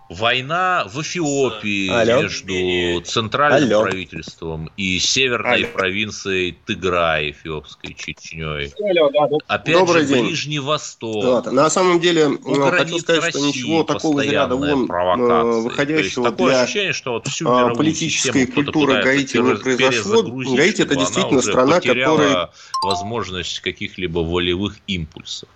Война 0.09 0.85
в 0.87 1.01
Эфиопии 1.03 1.89
Алло. 1.89 2.23
между 2.23 3.01
центральным 3.05 3.71
Алло. 3.71 3.83
правительством 3.83 4.71
и 4.77 5.01
северной 5.01 5.65
Алло. 5.65 5.67
провинцией 5.73 6.57
Тыграй, 6.65 7.33
эфиопской 7.33 7.95
Чечней. 7.95 8.73
Алло, 8.79 9.11
да, 9.11 9.27
да. 9.27 9.37
Опять 9.49 9.75
Добрый 9.75 10.03
же, 10.03 10.15
день. 10.15 10.27
Ближний 10.27 10.59
Восток. 10.61 11.45
Да, 11.45 11.51
на 11.51 11.69
самом 11.71 11.99
деле, 11.99 12.29
ну, 12.29 12.71
хочу 12.71 12.99
сказать, 13.01 13.25
России 13.25 13.39
что 13.39 13.49
ничего 13.49 13.83
такого 13.83 14.21
из 14.21 14.31
ряда 14.31 14.55
вон 14.55 14.89
э, 14.89 15.61
выходящего 15.63 16.31
для 16.31 16.63
ощущение, 16.63 16.93
что 16.93 17.13
вот 17.13 17.27
всю 17.27 17.49
а, 17.49 17.75
политической 17.75 18.47
культуры 18.47 19.03
Гаити 19.03 19.39
не 19.39 19.57
произошло. 19.57 20.23
Гаити 20.23 20.83
это 20.83 20.95
действительно 20.95 21.43
страна, 21.43 21.81
которая... 21.81 22.51
возможность 22.83 23.59
каких-либо 23.61 24.21
волевых 24.21 24.77
импульсов. 24.87 25.49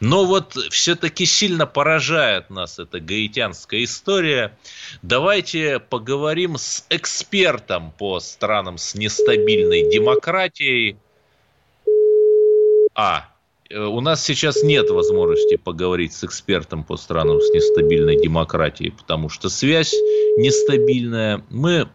Но 0.00 0.24
вот 0.24 0.54
все-таки 0.70 1.26
сильно 1.26 1.66
поражает 1.66 2.50
нас 2.50 2.78
эта 2.78 3.00
гаитянская 3.00 3.84
история. 3.84 4.56
Давайте 5.02 5.78
поговорим 5.78 6.56
с 6.56 6.84
экспертом 6.90 7.92
по 7.96 8.20
странам 8.20 8.78
с 8.78 8.94
нестабильной 8.94 9.90
демократией. 9.90 10.96
А, 12.94 13.28
э, 13.68 13.78
у 13.78 14.00
нас 14.00 14.24
сейчас 14.24 14.62
нет 14.62 14.90
возможности 14.90 15.56
поговорить 15.56 16.14
с 16.14 16.24
экспертом 16.24 16.82
по 16.82 16.96
странам 16.96 17.40
с 17.40 17.50
нестабильной 17.50 18.16
демократией, 18.16 18.90
потому 18.90 19.28
что 19.28 19.48
связь 19.48 19.94
нестабильная. 20.38 21.44
Мы 21.50 21.88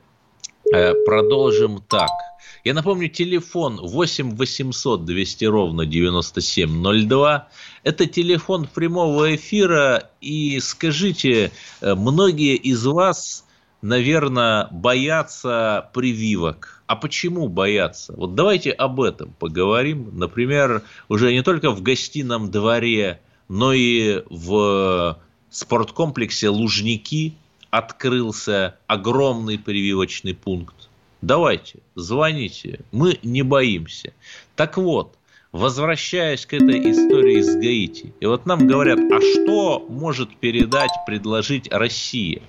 продолжим 1.05 1.81
так– 1.87 2.09
я 2.63 2.75
напомню, 2.75 3.09
телефон 3.09 3.79
8 3.81 4.35
800 4.35 5.03
200 5.05 5.45
ровно 5.45 5.85
9702. 5.87 7.47
Это 7.83 8.05
телефон 8.05 8.67
прямого 8.71 9.35
эфира. 9.35 10.11
И 10.21 10.59
скажите, 10.59 11.51
э, 11.81 11.95
многие 11.95 12.55
из 12.55 12.85
вас 12.85 13.45
наверное, 13.81 14.67
боятся 14.69 15.89
прививок. 15.95 16.83
А 16.85 16.95
почему 16.95 17.47
боятся? 17.47 18.13
Вот 18.15 18.35
давайте 18.35 18.69
об 18.69 19.01
этом 19.01 19.33
поговорим. 19.39 20.11
Например, 20.13 20.83
уже 21.09 21.33
не 21.33 21.41
только 21.41 21.71
в 21.71 21.81
гостином 21.81 22.51
дворе, 22.51 23.21
но 23.49 23.73
и 23.73 24.23
в 24.29 25.19
спорткомплексе 25.49 26.49
Лужники 26.49 27.39
открылся 27.71 28.77
огромный 28.85 29.57
прививочный 29.57 30.35
пункт. 30.35 30.89
Давайте, 31.21 31.79
звоните, 31.95 32.81
мы 32.91 33.17
не 33.23 33.41
боимся. 33.43 34.13
Так 34.55 34.77
вот, 34.77 35.17
возвращаясь 35.51 36.45
к 36.45 36.53
этой 36.53 36.91
истории 36.91 37.41
с 37.41 37.55
Гаити, 37.55 38.13
и 38.19 38.25
вот 38.25 38.45
нам 38.45 38.67
говорят, 38.67 38.99
а 38.99 39.21
что 39.21 39.85
может 39.87 40.35
передать, 40.37 40.91
предложить 41.05 41.71
Россия? 41.71 42.41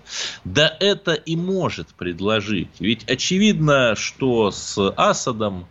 Да 0.44 0.74
это 0.80 1.12
и 1.12 1.36
может 1.36 1.88
предложить. 1.88 2.70
Ведь 2.78 3.04
очевидно, 3.08 3.94
что 3.94 4.50
с 4.50 4.78
Асадом, 4.96 5.66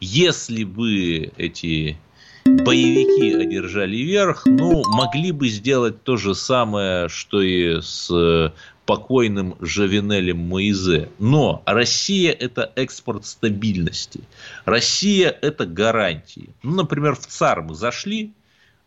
если 0.00 0.64
бы 0.64 1.32
эти 1.36 1.98
боевики 2.44 3.34
одержали 3.34 3.96
верх, 3.96 4.46
ну, 4.46 4.82
могли 4.86 5.32
бы 5.32 5.48
сделать 5.48 6.02
то 6.02 6.16
же 6.16 6.34
самое, 6.34 7.08
что 7.08 7.40
и 7.40 7.80
с 7.80 8.52
покойным 8.86 9.56
Жавинелем 9.60 10.38
Моизе. 10.38 11.08
Но 11.18 11.62
Россия– 11.66 12.32
это 12.38 12.70
экспорт 12.76 13.24
стабильности. 13.26 14.20
Россия– 14.64 15.30
это 15.42 15.66
гарантии. 15.66 16.50
Ну, 16.62 16.74
например, 16.76 17.14
в 17.14 17.26
ЦАР 17.26 17.62
мы 17.62 17.74
зашли 17.74 18.34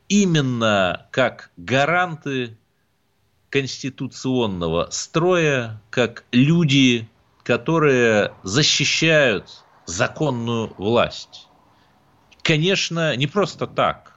именно 0.08 1.08
как 1.12 1.52
гаранты 1.58 2.58
конституционного 3.50 4.90
строя, 4.92 5.82
как 5.90 6.26
люди, 6.32 7.10
которые 7.44 8.34
защищают 8.44 9.64
законную 9.86 10.74
власть. 10.78 11.47
Конечно, 12.48 13.14
не 13.18 13.28
просто 13.28 13.68
так. 13.68 14.14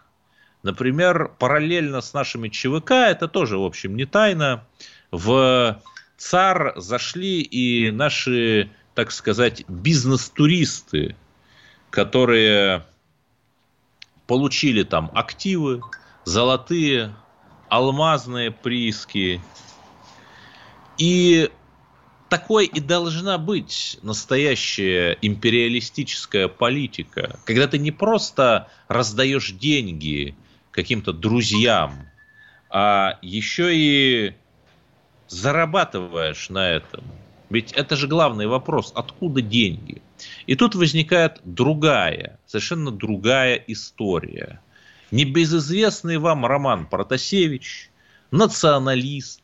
Например, 0.63 1.33
параллельно 1.41 2.01
с 2.01 2.13
нашими 2.13 2.49
ЧВК, 2.49 2.93
это 2.93 3.27
тоже, 3.27 3.59
в 3.59 3.65
общем, 3.65 3.97
не 3.97 4.05
тайна, 4.05 4.65
в 5.11 5.83
ЦАР 6.17 6.75
зашли 6.77 7.41
и 7.41 7.91
наши, 7.91 8.71
так 8.95 9.11
сказать, 9.11 9.65
бизнес-туристы, 9.67 11.17
которые 11.91 12.87
получили 14.29 14.85
там 14.85 15.11
активы, 15.13 15.83
золотые, 16.25 17.13
алмазные 17.69 18.53
прииски. 18.53 19.43
И 20.99 21.51
такой 22.31 22.67
и 22.67 22.81
должна 22.81 23.37
быть 23.37 23.99
настоящая 24.03 25.19
империалистическая 25.21 26.49
политика, 26.49 27.39
когда 27.45 27.67
ты 27.67 27.79
не 27.79 27.91
просто 27.91 28.69
раздаешь 28.89 29.51
деньги 29.51 30.35
каким-то 30.71 31.13
друзьям, 31.13 32.07
а 32.71 33.19
еще 33.21 33.77
и 33.77 34.35
зарабатываешь 35.29 36.49
на 36.49 36.71
этом. 36.71 37.05
Ведь 37.51 37.73
это 37.73 37.97
же 37.97 38.07
главный 38.07 38.47
вопрос, 38.47 38.93
откуда 38.95 39.43
деньги? 39.43 40.01
И 40.47 40.55
тут 40.55 40.77
возникает 40.77 41.41
другая, 41.45 42.39
совершенно 42.47 42.93
другая 42.93 43.57
история. 43.67 44.61
Небезызвестный 45.11 46.19
вам 46.19 46.47
Роман 46.47 46.87
Протасевич, 46.87 47.91
националист, 48.31 49.40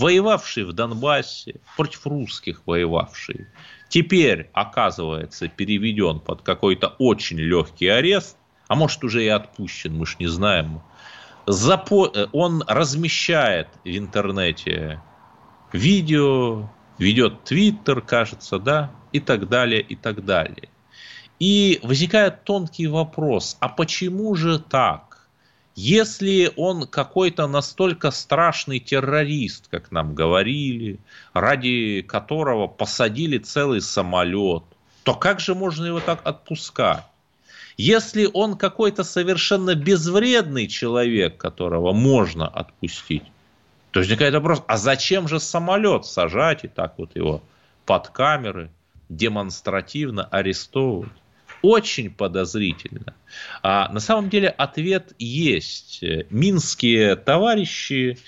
воевавший 0.00 0.64
в 0.64 0.72
Донбассе, 0.72 1.56
против 1.76 2.06
русских 2.06 2.62
воевавший, 2.66 3.46
теперь 3.88 4.48
оказывается 4.52 5.48
переведен 5.48 6.20
под 6.20 6.42
какой-то 6.42 6.94
очень 6.98 7.38
легкий 7.38 7.88
арест, 7.88 8.36
а 8.68 8.76
может 8.76 9.04
уже 9.04 9.24
и 9.24 9.28
отпущен, 9.28 9.94
мы 9.94 10.06
ж 10.06 10.16
не 10.18 10.26
знаем. 10.26 10.80
Запо... 11.46 12.28
Он 12.32 12.62
размещает 12.66 13.68
в 13.84 13.88
интернете 13.88 15.02
видео, 15.72 16.70
ведет 16.98 17.44
Твиттер, 17.44 18.00
кажется, 18.00 18.58
да, 18.58 18.90
и 19.12 19.20
так 19.20 19.48
далее, 19.48 19.82
и 19.82 19.96
так 19.96 20.24
далее. 20.24 20.68
И 21.38 21.80
возникает 21.82 22.44
тонкий 22.44 22.86
вопрос, 22.86 23.56
а 23.60 23.68
почему 23.68 24.34
же 24.34 24.58
так? 24.58 25.09
Если 25.76 26.52
он 26.56 26.86
какой-то 26.86 27.46
настолько 27.46 28.10
страшный 28.10 28.80
террорист, 28.80 29.68
как 29.70 29.92
нам 29.92 30.14
говорили, 30.14 30.98
ради 31.32 32.02
которого 32.02 32.66
посадили 32.66 33.38
целый 33.38 33.80
самолет, 33.80 34.64
то 35.04 35.14
как 35.14 35.40
же 35.40 35.54
можно 35.54 35.86
его 35.86 36.00
так 36.00 36.20
отпускать? 36.24 37.04
Если 37.76 38.28
он 38.32 38.58
какой-то 38.58 39.04
совершенно 39.04 39.74
безвредный 39.74 40.66
человек, 40.66 41.38
которого 41.38 41.92
можно 41.92 42.46
отпустить, 42.46 43.24
то 43.90 44.00
возникает 44.00 44.34
вопрос, 44.34 44.62
а 44.66 44.76
зачем 44.76 45.28
же 45.28 45.40
самолет 45.40 46.04
сажать 46.04 46.64
и 46.64 46.68
так 46.68 46.98
вот 46.98 47.16
его 47.16 47.42
под 47.86 48.08
камеры, 48.08 48.70
демонстративно 49.08 50.24
арестовывать? 50.24 51.10
Очень 51.62 52.10
подозрительно. 52.10 53.14
А 53.62 53.92
на 53.92 54.00
самом 54.00 54.30
деле 54.30 54.48
ответ 54.48 55.14
есть. 55.18 56.02
Минские 56.30 57.16
товарищи 57.16 58.18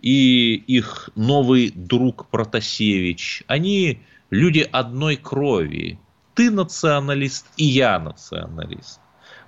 и 0.00 0.54
их 0.54 1.10
новый 1.14 1.70
друг 1.70 2.28
Протасевич, 2.28 3.44
они 3.46 4.02
люди 4.30 4.68
одной 4.70 5.16
крови. 5.16 5.98
Ты 6.34 6.50
националист, 6.50 7.46
и 7.56 7.64
я 7.64 7.98
националист. 7.98 9.00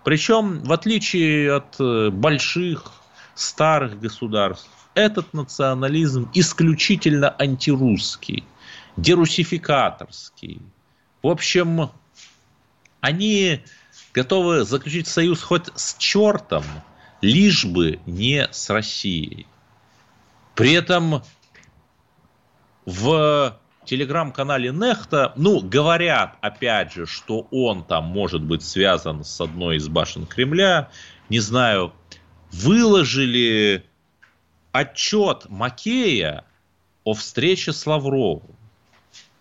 Причем, 0.04 0.60
в 0.62 0.72
отличие 0.72 1.54
от 1.54 2.12
больших, 2.12 2.92
старых 3.34 3.98
государств, 3.98 4.70
этот 4.94 5.32
национализм 5.34 6.30
исключительно 6.34 7.34
антирусский, 7.38 8.44
дерусификаторский. 8.96 10.62
В 11.22 11.28
общем, 11.28 11.90
они 13.04 13.60
готовы 14.14 14.64
заключить 14.64 15.06
союз 15.06 15.42
хоть 15.42 15.66
с 15.74 15.94
чертом, 15.98 16.64
лишь 17.20 17.66
бы 17.66 18.00
не 18.06 18.48
с 18.50 18.70
Россией. 18.70 19.46
При 20.54 20.72
этом 20.72 21.22
в 22.86 23.60
телеграм-канале 23.84 24.70
Нехта, 24.70 25.34
ну, 25.36 25.60
говорят, 25.60 26.38
опять 26.40 26.94
же, 26.94 27.04
что 27.04 27.46
он 27.50 27.84
там 27.84 28.04
может 28.04 28.40
быть 28.40 28.62
связан 28.62 29.22
с 29.22 29.38
одной 29.38 29.76
из 29.76 29.88
башен 29.88 30.24
Кремля. 30.24 30.88
Не 31.28 31.40
знаю, 31.40 31.92
выложили 32.52 33.84
отчет 34.72 35.44
Макея 35.50 36.46
о 37.04 37.12
встрече 37.12 37.74
с 37.74 37.86
Лавровым. 37.86 38.56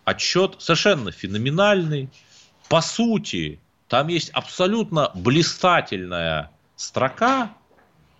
Отчет 0.03 0.55
совершенно 0.59 1.13
феноменальный. 1.13 2.09
По 2.73 2.81
сути, 2.81 3.59
там 3.87 4.07
есть 4.07 4.31
абсолютно 4.31 5.11
блистательная 5.13 6.49
строка 6.75 7.53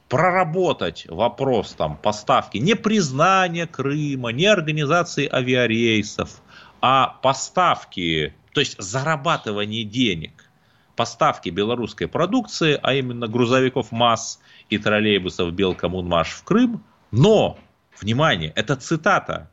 проработать 0.08 1.08
вопрос 1.10 1.74
там 1.74 1.98
поставки 1.98 2.60
не 2.60 2.76
признания 2.76 3.66
Крыма, 3.66 4.30
не 4.30 4.46
организации 4.46 5.28
авиарейсов, 5.28 6.40
а 6.82 7.08
поставки, 7.08 8.36
то 8.54 8.60
есть 8.60 8.80
зарабатывание 8.80 9.86
денег, 9.86 10.52
поставки 10.96 11.50
белорусской 11.50 12.08
продукции, 12.08 12.80
а 12.80 12.94
именно 12.94 13.28
грузовиков 13.28 13.92
МАЗ 13.92 14.40
и 14.70 14.78
троллейбусов 14.78 15.52
Белкоммунмаш 15.52 16.30
в 16.30 16.44
Крым– 16.44 16.84
но, 17.12 17.58
внимание, 18.00 18.54
это 18.56 18.76
цитата. 18.76 19.50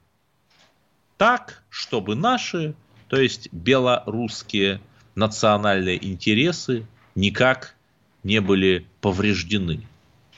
Так, 1.16 1.62
чтобы 1.70 2.16
наши, 2.16 2.74
то 3.08 3.18
есть 3.18 3.50
белорусские 3.50 4.82
национальные 5.20 6.04
интересы 6.04 6.84
никак 7.14 7.76
не 8.24 8.40
были 8.40 8.86
повреждены. 9.00 9.86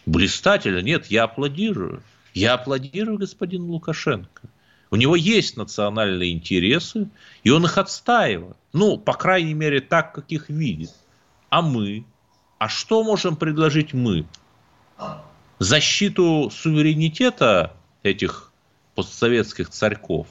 Блистательно? 0.05 0.81
Нет, 0.81 1.07
я 1.07 1.25
аплодирую. 1.25 2.03
Я 2.35 2.55
аплодирую 2.55 3.19
господину 3.19 3.69
Лукашенко. 3.69 4.43
У 4.91 4.97
него 4.97 5.17
есть 5.17 5.57
национальные 5.57 6.33
интересы, 6.33 7.09
и 7.45 7.51
он 7.51 7.65
их 7.65 7.79
отстаивает. 7.79 8.57
Ну, 8.75 8.99
по 8.99 9.15
крайней 9.15 9.55
мере, 9.55 9.81
так, 9.81 10.13
как 10.15 10.27
их 10.31 10.51
видит. 10.51 10.93
А 11.49 11.63
мы? 11.63 12.05
А 12.59 12.69
что 12.69 13.03
можем 13.03 13.37
предложить 13.37 13.95
мы? 13.95 14.27
защиту 15.63 16.51
суверенитета 16.51 17.75
этих 18.03 18.53
постсоветских 18.95 19.71
царьков. 19.71 20.27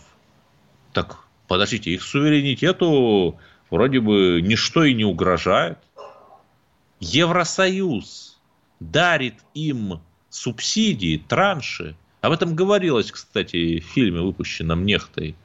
Так, 0.93 1.19
подождите, 1.47 1.91
их 1.91 2.03
суверенитету 2.03 3.39
вроде 3.71 3.99
бы 3.99 4.41
ничто 4.43 4.83
и 4.83 4.93
не 4.93 5.05
угрожает. 5.05 5.79
Евросоюз 6.99 8.39
дарит 8.79 9.35
им 9.55 10.01
субсидии, 10.29 11.17
транши. 11.17 11.95
Об 12.21 12.33
этом 12.33 12.55
говорилось, 12.55 13.11
кстати, 13.11 13.79
в 13.79 13.85
фильме, 13.85 14.21
выпущенном 14.21 14.85
Нехтой. 14.85 15.35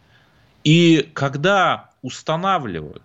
И 0.65 1.09
когда 1.15 1.91
устанавливают 2.03 3.03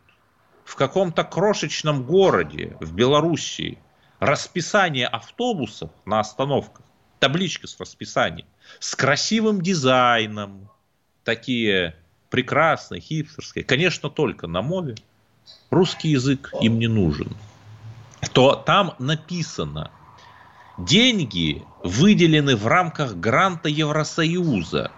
в 0.65 0.75
каком-то 0.75 1.23
крошечном 1.23 2.03
городе 2.03 2.75
в 2.81 2.93
Белоруссии 2.93 3.77
расписание 4.19 5.07
автобусов 5.07 5.91
на 6.05 6.19
остановках, 6.19 6.85
табличка 7.19 7.67
с 7.67 7.79
расписанием, 7.79 8.47
с 8.79 8.95
красивым 8.95 9.61
дизайном, 9.61 10.69
такие 11.23 11.95
прекрасные, 12.29 13.01
хипстерские, 13.01 13.63
конечно, 13.63 14.09
только 14.09 14.47
на 14.47 14.61
мове, 14.61 14.95
русский 15.69 16.09
язык 16.09 16.53
им 16.61 16.79
не 16.79 16.87
нужен, 16.87 17.35
то 18.33 18.55
там 18.55 18.95
написано, 18.99 19.91
деньги 20.77 21.65
выделены 21.83 22.55
в 22.55 22.67
рамках 22.67 23.15
гранта 23.15 23.69
Евросоюза. 23.69 24.91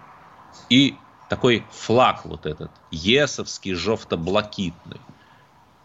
И 0.70 0.96
такой 1.28 1.64
флаг 1.70 2.24
вот 2.24 2.46
этот, 2.46 2.70
есовский, 2.90 3.74
жовто-блакитный. 3.74 5.00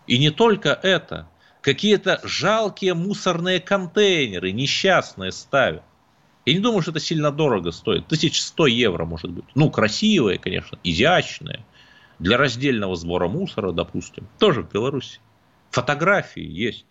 И 0.07 0.17
не 0.17 0.31
только 0.31 0.69
это, 0.69 1.27
какие-то 1.61 2.19
жалкие 2.23 2.93
мусорные 2.93 3.59
контейнеры, 3.59 4.51
несчастные 4.51 5.31
ставят. 5.31 5.83
Я 6.45 6.53
не 6.53 6.59
думаю, 6.59 6.81
что 6.81 6.91
это 6.91 6.99
сильно 6.99 7.31
дорого 7.31 7.71
стоит. 7.71 8.05
1100 8.05 8.67
евро, 8.67 9.05
может 9.05 9.29
быть. 9.29 9.45
Ну, 9.55 9.69
красивые, 9.69 10.39
конечно, 10.39 10.79
изящные. 10.83 11.63
Для 12.19 12.37
раздельного 12.37 12.95
сбора 12.95 13.27
мусора, 13.27 13.71
допустим. 13.71 14.27
Тоже 14.37 14.61
в 14.61 14.71
Беларуси. 14.71 15.19
Фотографии 15.71 16.43
есть. 16.43 16.85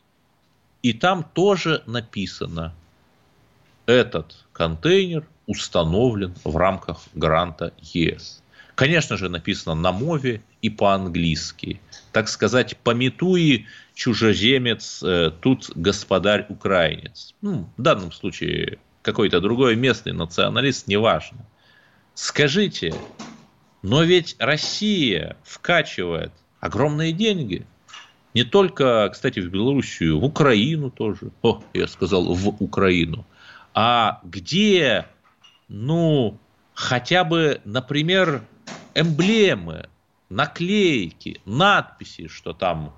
И 0.82 0.92
там 0.92 1.24
тоже 1.34 1.82
написано, 1.86 2.74
этот 3.86 4.46
контейнер 4.52 5.26
установлен 5.46 6.34
в 6.44 6.56
рамках 6.56 7.00
гранта 7.14 7.72
ЕС. 7.78 8.42
Конечно 8.74 9.16
же, 9.16 9.28
написано 9.28 9.74
на 9.74 9.90
мове 9.90 10.42
и 10.62 10.70
по-английски. 10.70 11.80
Так 12.12 12.28
сказать, 12.28 12.76
пометуи 12.84 13.66
чужеземец, 13.94 15.02
э, 15.02 15.32
тут 15.40 15.72
господарь 15.74 16.46
украинец. 16.48 17.34
Ну, 17.40 17.68
в 17.76 17.82
данном 17.82 18.12
случае 18.12 18.78
какой-то 19.02 19.40
другой 19.40 19.74
местный 19.74 20.12
националист, 20.12 20.86
неважно. 20.86 21.38
Скажите, 22.14 22.94
но 23.82 24.02
ведь 24.02 24.36
Россия 24.38 25.36
вкачивает 25.42 26.32
огромные 26.60 27.12
деньги. 27.12 27.66
Не 28.34 28.44
только, 28.44 29.08
кстати, 29.10 29.40
в 29.40 29.50
Белоруссию, 29.50 30.18
в 30.18 30.24
Украину 30.24 30.90
тоже. 30.90 31.30
О, 31.42 31.62
я 31.72 31.88
сказал, 31.88 32.34
в 32.34 32.48
Украину. 32.62 33.24
А 33.74 34.20
где, 34.24 35.06
ну, 35.68 36.38
хотя 36.74 37.24
бы, 37.24 37.60
например, 37.64 38.44
эмблемы, 38.94 39.88
наклейки, 40.28 41.40
надписи, 41.44 42.28
что 42.28 42.52
там 42.52 42.94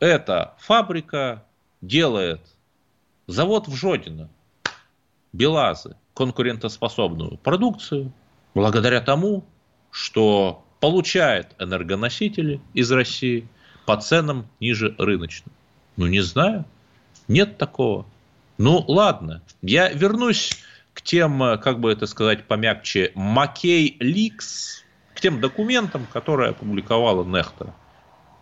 эта 0.00 0.54
фабрика 0.58 1.44
делает 1.80 2.40
завод 3.26 3.68
в 3.68 3.74
Жодино, 3.74 4.30
Белазы, 5.32 5.96
конкурентоспособную 6.14 7.36
продукцию, 7.38 8.12
благодаря 8.54 9.00
тому, 9.00 9.44
что 9.90 10.64
получает 10.80 11.54
энергоносители 11.58 12.60
из 12.74 12.90
России 12.92 13.46
по 13.86 13.96
ценам 13.96 14.46
ниже 14.60 14.94
рыночных. 14.98 15.52
Ну, 15.96 16.06
не 16.06 16.20
знаю. 16.20 16.64
Нет 17.26 17.58
такого. 17.58 18.06
Ну, 18.58 18.84
ладно. 18.86 19.42
Я 19.62 19.88
вернусь 19.88 20.58
к 20.94 21.02
тем, 21.02 21.38
как 21.62 21.80
бы 21.80 21.92
это 21.92 22.06
сказать 22.06 22.44
помягче, 22.44 23.12
Макей 23.14 23.96
Ликс, 24.00 24.84
к 25.14 25.20
тем 25.20 25.40
документам, 25.40 26.06
которые 26.12 26.50
опубликовала 26.50 27.24
Нехта. 27.24 27.74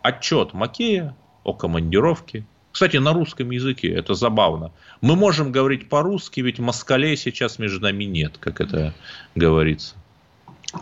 Отчет 0.02 0.52
Макея 0.52 1.16
о 1.44 1.52
командировке. 1.52 2.44
Кстати, 2.76 2.98
на 2.98 3.14
русском 3.14 3.50
языке 3.52 3.88
это 3.88 4.12
забавно. 4.12 4.70
Мы 5.00 5.16
можем 5.16 5.50
говорить 5.50 5.88
по-русски, 5.88 6.40
ведь 6.40 6.58
москалей 6.58 7.16
сейчас 7.16 7.58
между 7.58 7.80
нами 7.80 8.04
нет, 8.04 8.36
как 8.36 8.60
это 8.60 8.92
говорится. 9.34 9.94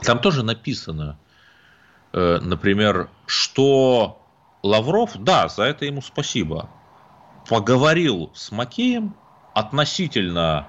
Там 0.03 0.19
тоже 0.19 0.43
написано, 0.43 1.17
э, 2.13 2.41
например, 2.43 3.11
что 3.27 4.21
Лавров, 4.65 5.13
да, 5.23 5.47
за 5.47 5.63
это 5.63 5.85
ему 5.85 6.03
спасибо, 6.03 6.69
поговорил 7.49 8.33
с 8.35 8.51
Макеем 8.51 9.15
относительно 9.55 10.67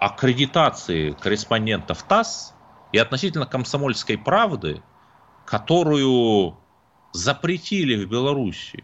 аккредитации 0.00 1.12
корреспондентов 1.12 2.02
ТАСС 2.02 2.52
и 2.90 2.98
относительно 2.98 3.46
комсомольской 3.46 4.18
правды, 4.18 4.82
которую 5.46 6.56
запретили 7.12 8.04
в 8.04 8.10
Беларуси. 8.10 8.82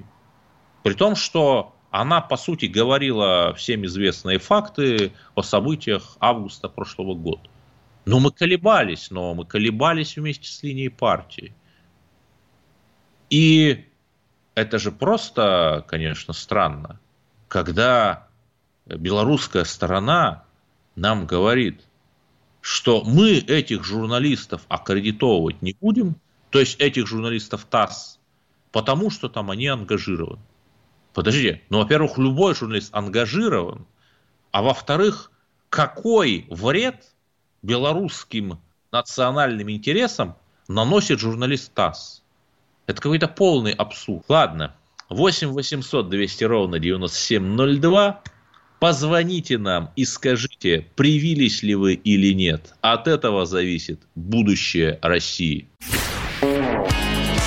При 0.85 0.95
том, 0.95 1.17
что 1.17 1.75
она, 1.91 2.21
по 2.21 2.37
сути, 2.37 2.67
говорила 2.67 3.53
всем 3.55 3.85
известные 3.85 4.39
факты 4.39 5.13
о 5.35 5.43
событиях 5.43 6.17
августа 6.21 6.69
прошлого 6.69 7.15
года. 7.15 7.43
Но 8.05 8.21
мы 8.21 8.31
колебались, 8.31 9.11
но 9.11 9.35
мы 9.35 9.45
колебались 9.45 10.17
вместе 10.17 10.49
с 10.49 10.63
линией 10.63 10.89
партии. 10.89 11.53
И 13.29 13.87
это 14.55 14.79
же 14.79 14.93
просто, 14.93 15.85
конечно, 15.89 16.33
странно, 16.33 17.01
когда 17.49 18.29
белорусская 18.87 19.65
сторона 19.65 20.45
нам 20.97 21.27
говорит, 21.27 21.85
что 22.61 23.03
мы 23.05 23.39
этих 23.39 23.85
журналистов 23.85 24.63
аккредитовывать 24.69 25.63
не 25.63 25.77
будем, 25.81 26.17
то 26.51 26.61
есть 26.61 26.81
этих 26.81 27.07
журналистов 27.07 27.65
ТАСС, 27.65 28.19
потому 28.73 29.11
что 29.11 29.29
там 29.29 29.51
они 29.51 29.67
ангажированы. 29.67 30.43
Подождите, 31.13 31.63
ну, 31.71 31.79
во-первых, 31.79 32.19
любой 32.19 32.55
журналист 32.55 32.95
ангажирован, 32.95 33.87
а 34.53 34.63
во-вторых, 34.63 35.31
какой 35.69 36.47
вред 36.51 37.15
белорусским 37.63 38.61
национальным 38.93 39.71
интересам 39.71 40.37
наносит 40.69 41.21
журналист 41.21 41.73
ТАСС? 41.75 42.23
Это 42.87 43.01
какой-то 43.01 43.29
полный 43.29 43.73
абсурд. 43.73 44.25
Ладно, 44.29 44.75
8 45.09 45.49
800 45.49 46.09
200 46.09 46.45
ровно 46.45 46.79
9702. 46.79 48.23
Позвоните 48.81 49.59
нам 49.59 49.91
и 49.95 50.05
скажите, 50.05 50.87
привились 50.97 51.63
ли 51.63 51.75
вы 51.75 51.95
или 51.95 52.33
нет. 52.33 52.75
От 52.81 53.09
этого 53.09 53.45
зависит 53.45 54.01
будущее 54.15 54.99
России. 55.03 55.69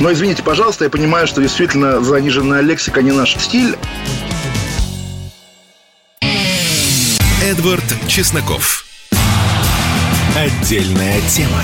Но 0.00 0.12
извините, 0.12 0.44
пожалуйста, 0.44 0.84
я 0.84 0.90
понимаю, 0.90 1.26
что 1.26 1.42
действительно 1.42 2.00
заниженная 2.00 2.60
лексика 2.60 3.02
не 3.02 3.10
наш 3.10 3.34
стиль. 3.36 3.76
Эдвард 7.42 7.84
Чесноков. 8.06 8.84
Отдельная 10.36 11.20
тема. 11.22 11.62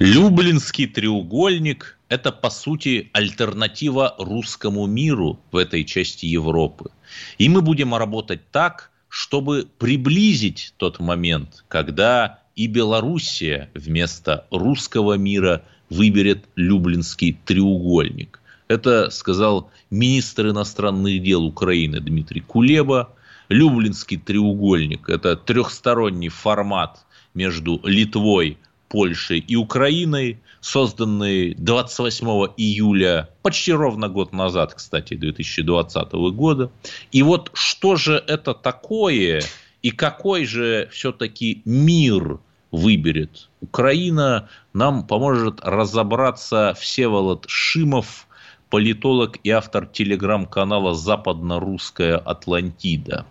Люблинский 0.00 0.86
треугольник– 0.86 1.96
это, 2.08 2.32
по 2.32 2.50
сути, 2.50 3.10
альтернатива 3.12 4.16
русскому 4.18 4.86
миру 4.86 5.38
в 5.52 5.56
этой 5.56 5.84
части 5.84 6.26
Европы. 6.26 6.90
И 7.38 7.48
мы 7.48 7.60
будем 7.60 7.94
работать 7.94 8.50
так, 8.50 8.90
чтобы 9.08 9.68
приблизить 9.78 10.74
тот 10.76 10.98
момент, 10.98 11.64
когда 11.68 12.40
и 12.56 12.66
Белоруссия 12.66 13.70
вместо 13.74 14.46
русского 14.50 15.14
мира 15.14 15.62
выберет 15.90 16.44
Люблинский 16.56 17.38
треугольник. 17.44 18.40
Это 18.68 19.10
сказал 19.10 19.70
министр 19.90 20.50
иностранных 20.50 21.22
дел 21.22 21.44
Украины 21.44 22.00
Дмитрий 22.00 22.40
Кулеба. 22.40 23.10
Люблинский 23.48 24.16
треугольник– 24.16 25.08
это 25.08 25.34
трехсторонний 25.36 26.28
формат 26.28 27.04
между 27.34 27.80
Литвой, 27.82 28.58
Польшей 28.88 29.38
и 29.38 29.56
Украиной, 29.56 30.40
созданный 30.60 31.54
28 31.54 32.26
июля, 32.56 33.28
почти 33.42 33.72
ровно 33.72 34.08
год 34.08 34.32
назад, 34.32 34.74
кстати, 34.74 35.14
2020 35.14 36.12
года. 36.12 36.70
И 37.10 37.22
вот 37.22 37.50
что 37.54 37.96
же 37.96 38.22
это 38.26 38.54
такое 38.54 39.42
И 39.82 39.90
какой 39.90 40.44
же 40.44 40.88
все-таки 40.92 41.62
мир 41.64 42.40
выберет? 42.70 43.48
Украина 43.60 44.48
нам 44.72 45.06
поможет 45.06 45.60
разобраться 45.62 46.74
Всеволод 46.78 47.44
Шимов, 47.48 48.26
политолог 48.70 49.38
и 49.42 49.50
автор 49.50 49.86
телеграм-канала 49.86 50.94
«Западно-русская 50.94 52.16
Атлантида». 52.16 53.26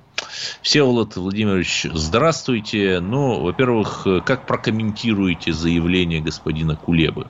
Всеволод 0.62 1.16
Владимирович, 1.16 1.88
здравствуйте. 1.94 3.00
Ну, 3.00 3.42
во-первых, 3.42 4.06
как 4.26 4.46
прокомментируете 4.46 5.54
заявление 5.54 6.22
господина 6.22 6.76
Кулебы? 6.76 7.28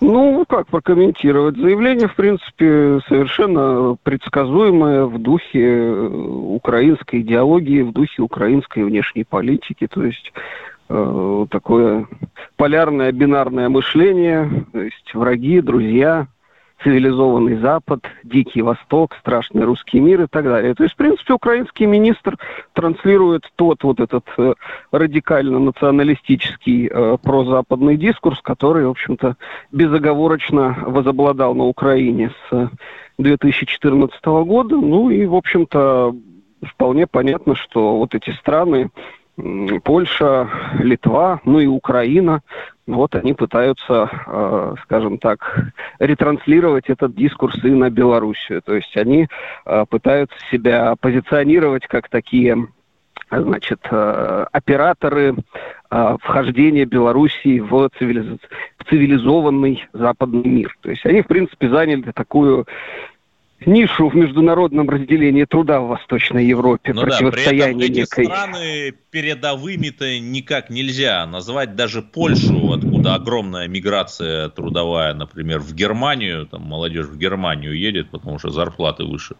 Ну, 0.00 0.46
как 0.48 0.66
прокомментировать? 0.68 1.56
Заявление, 1.56 2.08
в 2.08 2.14
принципе, 2.14 3.00
совершенно 3.06 3.96
предсказуемое 4.02 5.04
в 5.04 5.18
духе 5.18 5.62
э, 5.62 6.06
украинской 6.06 7.20
идеологии, 7.20 7.82
в 7.82 7.92
духе 7.92 8.22
украинской 8.22 8.82
внешней 8.82 9.24
политики. 9.24 9.86
То 9.86 10.04
есть 10.04 10.32
э, 10.90 11.46
такое 11.50 12.06
полярное 12.56 13.12
бинарное 13.12 13.68
мышление, 13.68 14.66
то 14.72 14.80
есть 14.80 15.14
враги, 15.14 15.60
друзья, 15.60 16.26
цивилизованный 16.82 17.56
Запад, 17.58 18.00
Дикий 18.24 18.62
Восток, 18.62 19.14
страшный 19.20 19.64
русский 19.64 20.00
мир 20.00 20.22
и 20.22 20.26
так 20.26 20.44
далее. 20.44 20.74
То 20.74 20.82
есть, 20.84 20.94
в 20.94 20.96
принципе, 20.96 21.34
украинский 21.34 21.86
министр 21.86 22.38
транслирует 22.72 23.44
тот 23.56 23.82
вот 23.82 24.00
этот 24.00 24.24
э, 24.38 24.54
радикально-националистический 24.90 26.88
э, 26.90 27.18
прозападный 27.22 27.96
дискурс, 27.96 28.40
который, 28.42 28.86
в 28.86 28.90
общем-то, 28.90 29.36
безоговорочно 29.72 30.76
возобладал 30.86 31.54
на 31.54 31.64
Украине 31.64 32.32
с 32.48 32.70
2014 33.18 34.24
года. 34.24 34.76
Ну 34.76 35.10
и, 35.10 35.26
в 35.26 35.34
общем-то, 35.34 36.14
вполне 36.66 37.06
понятно, 37.06 37.54
что 37.54 37.98
вот 37.98 38.14
эти 38.14 38.30
страны, 38.30 38.90
Польша, 39.84 40.48
Литва, 40.78 41.40
ну 41.44 41.60
и 41.60 41.66
Украина, 41.66 42.42
вот 42.86 43.14
они 43.14 43.34
пытаются, 43.34 44.10
э, 44.26 44.74
скажем 44.84 45.18
так, 45.18 45.72
ретранслировать 45.98 46.88
этот 46.88 47.14
дискурс 47.14 47.62
и 47.64 47.70
на 47.70 47.90
Белоруссию. 47.90 48.62
То 48.62 48.74
есть 48.74 48.96
они 48.96 49.28
э, 49.66 49.84
пытаются 49.88 50.36
себя 50.50 50.94
позиционировать 51.00 51.86
как 51.86 52.08
такие 52.08 52.68
значит, 53.30 53.80
э, 53.90 54.46
операторы 54.52 55.36
вхождения 56.20 56.84
Белоруссии 56.84 57.58
в, 57.58 57.90
цивилиз... 57.98 58.38
в 58.78 58.84
цивилизованный 58.88 59.88
западный 59.92 60.48
мир. 60.48 60.76
То 60.82 60.90
есть 60.90 61.04
они, 61.04 61.22
в 61.22 61.26
принципе, 61.26 61.68
заняли 61.68 62.12
такую 62.12 62.66
нишу 63.66 64.08
в 64.08 64.14
международном 64.14 64.88
разделении 64.88 65.44
труда 65.44 65.80
в 65.80 65.88
Восточной 65.88 66.46
Европе, 66.46 66.92
ну 66.92 67.02
противостояние 67.02 67.72
да, 67.72 67.78
при 67.78 67.86
этом 67.86 67.94
некой... 67.94 68.24
эти 68.24 68.32
страны 68.32 68.94
передовыми-то 69.10 70.18
никак 70.20 70.70
нельзя 70.70 71.26
назвать 71.26 71.74
даже 71.76 72.02
Польшу, 72.02 72.72
откуда 72.72 73.14
огромная 73.14 73.68
миграция 73.68 74.48
трудовая, 74.48 75.14
например, 75.14 75.60
в 75.60 75.74
Германию, 75.74 76.46
там 76.46 76.62
молодежь 76.62 77.06
в 77.06 77.18
Германию 77.18 77.76
едет, 77.76 78.10
потому 78.10 78.38
что 78.38 78.50
зарплаты 78.50 79.04
выше. 79.04 79.36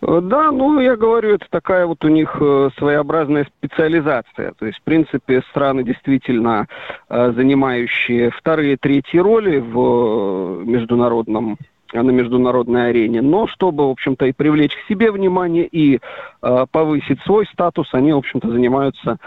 Да, 0.00 0.52
ну, 0.52 0.78
я 0.78 0.96
говорю, 0.96 1.34
это 1.34 1.46
такая 1.50 1.84
вот 1.84 2.04
у 2.04 2.08
них 2.08 2.36
э, 2.40 2.70
своеобразная 2.78 3.48
специализация. 3.58 4.52
То 4.52 4.66
есть, 4.66 4.78
в 4.78 4.82
принципе, 4.82 5.42
страны 5.50 5.82
действительно 5.82 6.68
э, 7.08 7.32
занимающие 7.32 8.30
вторые, 8.30 8.76
третьи 8.76 9.18
роли 9.18 9.58
в 9.58 10.62
э, 10.62 10.64
международном 10.66 11.58
на 11.92 12.10
международной 12.10 12.90
арене, 12.90 13.22
но 13.22 13.46
чтобы, 13.46 13.86
в 13.86 13.90
общем-то, 13.90 14.26
и 14.26 14.32
привлечь 14.32 14.74
к 14.74 14.88
себе 14.88 15.10
внимание, 15.10 15.66
и 15.66 16.00
э, 16.42 16.66
повысить 16.70 17.20
свой 17.22 17.46
статус, 17.46 17.88
они, 17.92 18.12
в 18.12 18.18
общем-то, 18.18 18.50
занимаются 18.50 19.18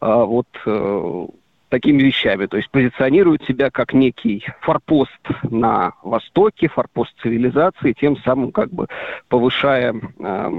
э, 0.00 0.24
вот 0.24 0.46
э, 0.66 1.26
такими 1.70 2.02
вещами. 2.02 2.46
То 2.46 2.56
есть 2.56 2.68
позиционируют 2.70 3.44
себя 3.44 3.70
как 3.70 3.94
некий 3.94 4.44
форпост 4.60 5.10
на 5.42 5.92
Востоке, 6.02 6.68
форпост 6.68 7.12
цивилизации, 7.22 7.94
тем 7.98 8.16
самым 8.18 8.52
как 8.52 8.70
бы 8.72 8.88
повышая 9.28 9.94
э, 9.94 10.50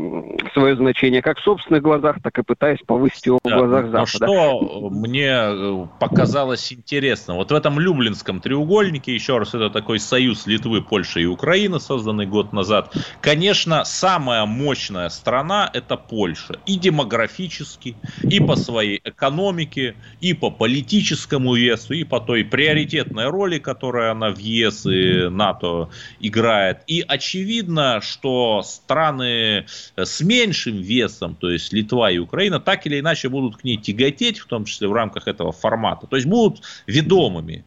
свое 0.53 0.75
значение 0.75 1.21
как 1.21 1.37
в 1.37 1.43
собственных 1.43 1.83
глазах, 1.83 2.17
так 2.23 2.39
и 2.39 2.43
пытаясь 2.43 2.79
повысить 2.85 3.25
его 3.25 3.39
да, 3.43 3.55
в 3.55 3.59
глазах 3.59 3.85
Запада. 3.91 4.07
Что 4.07 4.89
мне 4.89 5.29
э, 5.29 5.87
показалось 5.99 6.71
интересно, 6.73 7.35
вот 7.35 7.51
в 7.51 7.55
этом 7.55 7.79
Люблинском 7.79 8.39
треугольнике, 8.39 9.13
еще 9.13 9.37
раз, 9.37 9.53
это 9.53 9.69
такой 9.69 9.99
союз 9.99 10.47
Литвы, 10.47 10.81
Польши 10.81 11.23
и 11.23 11.25
Украины, 11.25 11.79
созданный 11.79 12.25
год 12.25 12.53
назад, 12.53 12.95
конечно, 13.19 13.83
самая 13.83 14.45
мощная 14.45 15.09
страна 15.09 15.69
это 15.73 15.97
Польша. 15.97 16.55
И 16.65 16.77
демографически, 16.77 17.95
и 18.23 18.39
по 18.39 18.55
своей 18.55 19.01
экономике, 19.03 19.95
и 20.21 20.33
по 20.33 20.49
политически 20.49 21.00
политическому 21.01 21.55
весу 21.55 21.93
и 21.93 22.03
по 22.03 22.19
той 22.19 22.43
приоритетной 22.43 23.29
роли, 23.29 23.57
которую 23.57 24.11
она 24.11 24.29
в 24.29 24.37
ЕС 24.37 24.85
и 24.85 25.29
НАТО 25.29 25.89
играет. 26.19 26.79
И 26.87 27.03
очевидно, 27.07 28.01
что 28.01 28.61
страны 28.63 29.65
с 29.95 30.21
меньшим 30.21 30.77
весом, 30.77 31.35
то 31.35 31.49
есть 31.49 31.73
Литва 31.73 32.11
и 32.11 32.19
Украина, 32.19 32.59
так 32.59 32.85
или 32.85 32.99
иначе 32.99 33.29
будут 33.29 33.57
к 33.57 33.63
ней 33.63 33.77
тяготеть, 33.77 34.39
в 34.39 34.45
том 34.45 34.65
числе 34.65 34.87
в 34.87 34.93
рамках 34.93 35.27
этого 35.27 35.51
формата. 35.51 36.07
То 36.07 36.17
есть 36.17 36.27
будут 36.27 36.61
ведомыми. 36.87 37.63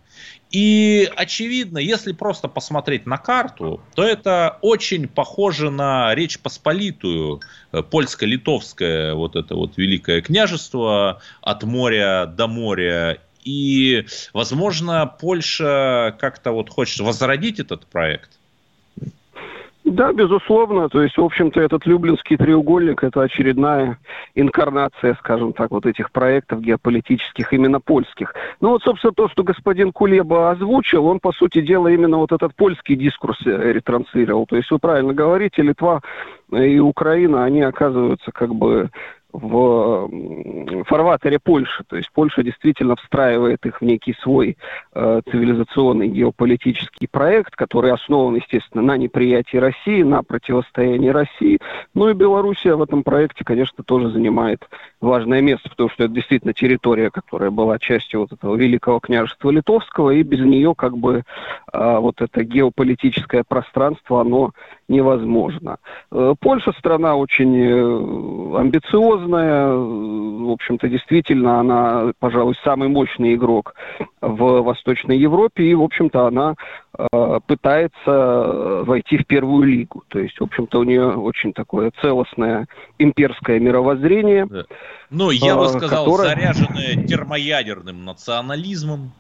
И 0.55 1.11
очевидно, 1.17 1.79
если 1.79 2.12
просто 2.12 2.47
посмотреть 2.47 3.07
на 3.07 3.19
карту, 3.19 3.81
то 3.97 4.05
это 4.05 4.59
очень 4.61 5.09
похоже 5.09 5.69
на 5.69 6.14
Речь 6.14 6.38
Посполитую, 6.38 7.40
э, 7.73 7.83
польско-литовское 7.83 9.14
вот 9.14 9.35
это 9.35 9.57
вот 9.57 9.77
великое 9.77 10.21
княжество 10.21 11.21
от 11.40 11.64
моря 11.64 12.27
до 12.27 12.47
моря. 12.47 13.19
И, 13.43 14.07
возможно, 14.33 15.12
Польша 15.21 16.17
как-то 16.21 16.53
вот 16.53 16.71
хочет 16.71 17.01
возродить 17.01 17.59
этот 17.59 17.87
проект. 17.87 18.38
Да, 19.85 20.14
безусловно. 20.14 20.88
То 20.88 21.03
есть, 21.03 21.18
в 21.18 21.23
общем-то, 21.23 21.61
этот 21.61 21.85
Люблинский 21.85 22.38
треугольник– 22.38 23.03
это 23.05 23.20
очередная 23.20 23.99
инкарнация, 24.35 25.14
скажем 25.20 25.53
так, 25.53 25.70
вот 25.70 25.85
этих 25.85 26.11
проектов 26.11 26.62
геополитических, 26.62 27.53
именно 27.53 27.81
польских. 27.81 28.35
Ну 28.62 28.70
вот, 28.70 28.83
собственно, 28.83 29.12
то, 29.12 29.29
что 29.29 29.42
господин 29.42 29.92
Кулеба 29.92 30.51
озвучил, 30.51 31.05
он, 31.05 31.20
по 31.20 31.33
сути 31.33 31.61
дела, 31.61 31.88
именно 31.88 32.16
вот 32.16 32.33
этот 32.33 32.55
польский 32.55 32.97
дискурс 32.97 33.38
э, 33.44 33.73
ретранслировал. 33.73 34.47
То 34.47 34.57
есть, 34.57 34.70
вы 34.70 34.79
правильно 34.79 35.12
говорите, 35.12 35.61
Литва 35.61 36.01
и 36.51 36.79
Украина, 36.79 37.44
они 37.44 37.61
оказываются 37.61 38.33
как 38.33 38.55
бы 38.55 38.88
в 39.35 40.09
фарватере 40.85 41.38
Польши. 41.42 41.83
То 41.88 41.97
есть 41.97 42.09
Польша 42.12 42.42
действительно 42.44 42.94
встраивает 42.97 43.66
их 43.66 43.81
в 43.81 43.85
некий 43.85 44.14
свой 44.23 44.57
э, 44.94 45.20
цивилизационный 45.31 46.07
геополитический 46.09 47.09
проект, 47.09 47.57
который 47.57 47.92
основан, 47.92 48.37
естественно, 48.37 48.83
на 48.83 48.97
неприятии 48.97 49.57
России, 49.57 50.03
на 50.03 50.23
противостоянии 50.23 51.09
России. 51.09 51.59
Ну 51.94 52.09
и 52.09 52.14
Белоруссия 52.14 52.77
в 52.77 52.83
этом 52.83 53.03
проекте, 53.03 53.44
конечно, 53.44 53.83
тоже 53.83 54.11
занимает 54.11 54.68
важное 55.01 55.40
место, 55.40 55.68
потому 55.68 55.88
что 55.90 56.05
это 56.05 56.14
действительно 56.14 56.55
территория, 56.55 57.11
которая 57.11 57.51
была 57.51 57.81
частью 57.81 58.20
вот 58.20 58.33
этого 58.33 58.55
великого 58.55 59.01
княжества 59.01 59.51
Литовского, 59.51 60.11
и 60.11 60.23
без 60.23 60.40
нее 60.40 60.75
как 60.77 60.97
бы 60.97 61.25
э, 61.73 61.99
вот 61.99 62.20
это 62.20 62.44
геополитическое 62.44 63.42
пространство, 63.47 64.20
оно 64.20 64.53
невозможно. 64.87 65.79
Э, 66.12 66.35
Польша 66.38 66.73
страна 66.79 67.16
очень 67.16 67.57
э, 67.57 68.59
амбициозная, 69.24 69.74
в 69.74 70.50
общем-то, 70.50 70.88
действительно, 70.88 71.60
она, 71.60 72.12
пожалуй, 72.18 72.54
самый 72.64 72.88
мощный 72.88 73.34
игрок 73.34 73.74
в 74.20 74.62
Восточной 74.62 75.18
Европе, 75.18 75.64
и, 75.64 75.74
в 75.74 75.82
общем-то, 75.82 76.26
она 76.26 76.54
э, 76.96 77.40
пытается 77.46 78.82
войти 78.84 79.18
в 79.18 79.26
первую 79.26 79.64
лигу. 79.64 80.02
То 80.08 80.18
есть, 80.18 80.38
в 80.38 80.44
общем-то, 80.44 80.80
у 80.80 80.84
нее 80.84 81.16
очень 81.16 81.52
такое 81.52 81.92
целостное 82.00 82.66
имперское 82.98 83.58
мировоззрение. 83.58 84.46
Да. 84.46 84.64
Ну, 85.10 85.30
я 85.30 85.56
бы 85.56 85.68
сказал, 85.68 86.04
которое... 86.04 86.28
заряженное 86.28 87.06
термоядерным 87.06 88.04
национализмом. 88.04 89.12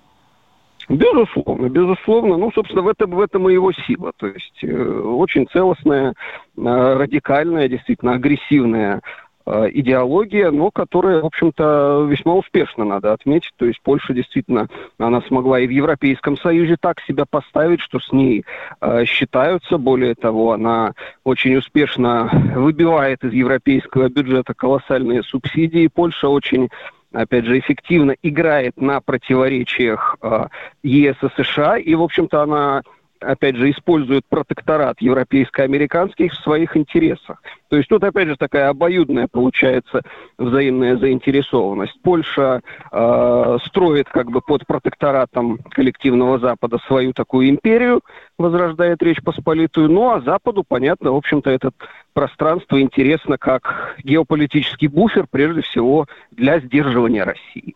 Безусловно, 0.88 1.68
безусловно. 1.68 2.36
Ну, 2.36 2.50
собственно, 2.54 2.82
в 2.82 2.88
этом, 2.88 3.10
в 3.12 3.20
этом 3.20 3.48
и 3.48 3.54
его 3.54 3.72
сила. 3.86 4.12
То 4.16 4.26
есть 4.26 4.62
э, 4.62 5.00
очень 5.00 5.46
целостная, 5.50 6.10
э, 6.10 6.14
радикальная, 6.56 7.68
действительно 7.68 8.12
агрессивная 8.12 8.96
э, 8.96 9.00
идеология, 9.46 10.50
но 10.50 10.70
которая, 10.70 11.20
в 11.20 11.26
общем-то, 11.26 12.06
весьма 12.08 12.34
успешно, 12.34 12.84
надо 12.84 13.12
отметить. 13.12 13.52
То 13.56 13.66
есть 13.66 13.80
Польша 13.82 14.14
действительно, 14.14 14.68
она 14.98 15.20
смогла 15.22 15.60
и 15.60 15.66
в 15.66 15.70
Европейском 15.70 16.36
Союзе 16.38 16.76
так 16.80 17.00
себя 17.02 17.24
поставить, 17.28 17.80
что 17.80 18.00
с 18.00 18.10
ней 18.12 18.44
э, 18.80 19.04
считаются. 19.04 19.78
Более 19.78 20.14
того, 20.14 20.52
она 20.52 20.92
очень 21.24 21.56
успешно 21.56 22.30
выбивает 22.54 23.22
из 23.24 23.32
европейского 23.32 24.08
бюджета 24.08 24.54
колоссальные 24.54 25.22
субсидии. 25.22 25.88
Польша 25.88 26.28
очень 26.28 26.68
опять 27.12 27.44
же, 27.44 27.58
эффективно 27.58 28.16
играет 28.22 28.80
на 28.80 29.00
противоречиях 29.00 30.16
э, 30.20 30.46
ЕС 30.82 31.16
и 31.22 31.42
США, 31.42 31.78
и, 31.78 31.94
в 31.94 32.02
общем-то, 32.02 32.42
она 32.42 32.82
опять 33.24 33.56
же, 33.56 33.70
используют 33.70 34.24
протекторат 34.28 35.00
европейско-американский 35.00 36.28
в 36.28 36.34
своих 36.34 36.76
интересах. 36.76 37.42
То 37.68 37.76
есть 37.76 37.88
тут, 37.88 38.04
опять 38.04 38.28
же, 38.28 38.36
такая 38.36 38.68
обоюдная 38.68 39.26
получается 39.26 40.02
взаимная 40.38 40.96
заинтересованность. 40.96 42.00
Польша 42.02 42.60
э, 42.92 43.58
строит 43.66 44.08
как 44.08 44.30
бы 44.30 44.40
под 44.40 44.66
протекторатом 44.66 45.58
коллективного 45.70 46.38
Запада 46.38 46.78
свою 46.86 47.12
такую 47.12 47.48
империю, 47.48 48.00
возрождает 48.38 49.02
Речь 49.02 49.22
Посполитую, 49.22 49.90
ну 49.90 50.10
а 50.10 50.20
Западу, 50.20 50.64
понятно, 50.66 51.12
в 51.12 51.16
общем-то, 51.16 51.50
это 51.50 51.70
пространство 52.12 52.80
интересно 52.80 53.38
как 53.38 53.96
геополитический 54.04 54.88
буфер, 54.88 55.26
прежде 55.30 55.62
всего, 55.62 56.06
для 56.30 56.60
сдерживания 56.60 57.24
России. 57.24 57.74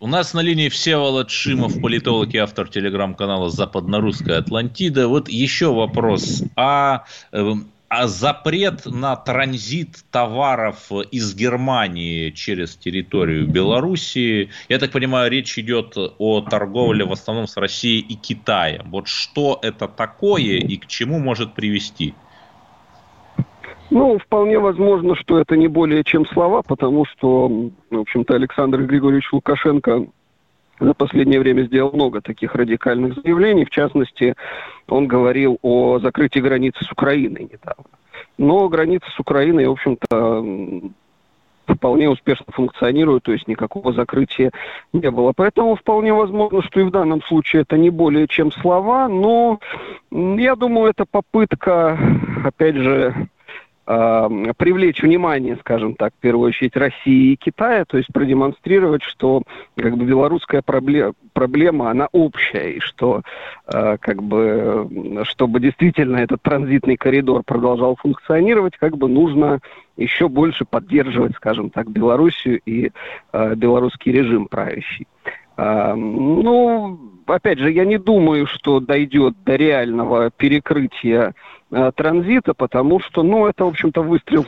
У 0.00 0.06
нас 0.06 0.32
на 0.32 0.38
линии 0.38 0.68
Всеволод 0.68 1.28
Шимов, 1.28 1.80
политолог 1.80 2.32
и 2.32 2.38
автор 2.38 2.68
телеграм-канала 2.68 3.50
«Западно-русская 3.50 4.38
Атлантида». 4.38 5.08
Вот 5.08 5.28
еще 5.28 5.74
вопрос. 5.74 6.44
А, 6.54 7.04
а 7.88 8.06
запрет 8.06 8.86
на 8.86 9.16
транзит 9.16 10.04
товаров 10.12 10.92
из 11.10 11.34
Германии 11.34 12.30
через 12.30 12.76
территорию 12.76 13.48
Белоруссии, 13.48 14.50
я 14.68 14.78
так 14.78 14.92
понимаю, 14.92 15.32
речь 15.32 15.58
идет 15.58 15.94
о 15.96 16.42
торговле 16.42 17.04
в 17.04 17.10
основном 17.10 17.48
с 17.48 17.56
Россией 17.56 17.98
и 17.98 18.14
Китаем. 18.14 18.90
Вот 18.90 19.08
что 19.08 19.58
это 19.62 19.88
такое 19.88 20.58
и 20.58 20.76
к 20.76 20.86
чему 20.86 21.18
может 21.18 21.54
привести? 21.54 22.14
Ну, 23.90 24.18
вполне 24.18 24.58
возможно, 24.58 25.14
что 25.16 25.38
это 25.38 25.56
не 25.56 25.68
более 25.68 26.04
чем 26.04 26.26
слова, 26.26 26.62
потому 26.62 27.04
что, 27.06 27.48
в 27.90 27.98
общем-то, 27.98 28.34
Александр 28.34 28.82
Григорьевич 28.82 29.32
Лукашенко 29.32 30.06
за 30.78 30.94
последнее 30.94 31.40
время 31.40 31.62
сделал 31.62 31.92
много 31.92 32.20
таких 32.20 32.54
радикальных 32.54 33.14
заявлений. 33.14 33.64
В 33.64 33.70
частности, 33.70 34.34
он 34.88 35.06
говорил 35.06 35.58
о 35.62 35.98
закрытии 35.98 36.40
границы 36.40 36.84
с 36.84 36.92
Украиной 36.92 37.44
недавно. 37.44 37.84
Но 38.36 38.68
граница 38.68 39.06
с 39.10 39.18
Украиной, 39.18 39.66
в 39.66 39.72
общем-то, 39.72 40.44
вполне 41.66 42.08
успешно 42.08 42.46
функционирует, 42.48 43.24
то 43.24 43.32
есть 43.32 43.48
никакого 43.48 43.92
закрытия 43.92 44.50
не 44.92 45.10
было. 45.10 45.32
Поэтому 45.34 45.76
вполне 45.76 46.12
возможно, 46.12 46.62
что 46.62 46.80
и 46.80 46.84
в 46.84 46.90
данном 46.90 47.22
случае 47.22 47.62
это 47.62 47.76
не 47.76 47.90
более 47.90 48.26
чем 48.28 48.52
слова, 48.52 49.08
но 49.08 49.60
я 50.10 50.56
думаю, 50.56 50.90
это 50.90 51.04
попытка, 51.10 51.98
опять 52.44 52.76
же, 52.76 53.28
привлечь 53.88 55.02
внимание, 55.02 55.56
скажем 55.60 55.94
так, 55.94 56.12
в 56.12 56.20
первую 56.20 56.48
очередь 56.48 56.76
России 56.76 57.32
и 57.32 57.36
Китая, 57.36 57.86
то 57.86 57.96
есть 57.96 58.12
продемонстрировать, 58.12 59.02
что 59.02 59.42
как 59.76 59.96
бы 59.96 60.04
белорусская 60.04 60.60
проблема, 60.60 61.14
проблема 61.32 61.90
она 61.90 62.08
общая, 62.12 62.72
и 62.72 62.80
что 62.80 63.22
э, 63.72 63.96
как 63.98 64.22
бы, 64.22 65.22
чтобы 65.24 65.60
действительно 65.60 66.18
этот 66.18 66.42
транзитный 66.42 66.96
коридор 66.98 67.42
продолжал 67.44 67.96
функционировать, 67.96 68.76
как 68.76 68.98
бы 68.98 69.08
нужно 69.08 69.60
еще 69.96 70.28
больше 70.28 70.64
поддерживать, 70.64 71.34
скажем 71.36 71.70
так, 71.70 71.90
Белоруссию 71.90 72.60
и 72.66 72.90
э, 73.32 73.54
белорусский 73.54 74.12
режим 74.12 74.48
правящий. 74.48 75.06
Э, 75.56 75.94
ну, 75.94 76.98
опять 77.26 77.58
же, 77.58 77.70
я 77.70 77.84
не 77.84 77.98
думаю, 77.98 78.46
что 78.46 78.80
дойдет 78.80 79.34
до 79.44 79.56
реального 79.56 80.30
перекрытия 80.30 81.34
транзита, 81.70 82.54
потому 82.54 83.00
что, 83.00 83.22
ну, 83.22 83.46
это, 83.46 83.64
в 83.64 83.68
общем-то, 83.68 84.02
выстрел 84.02 84.44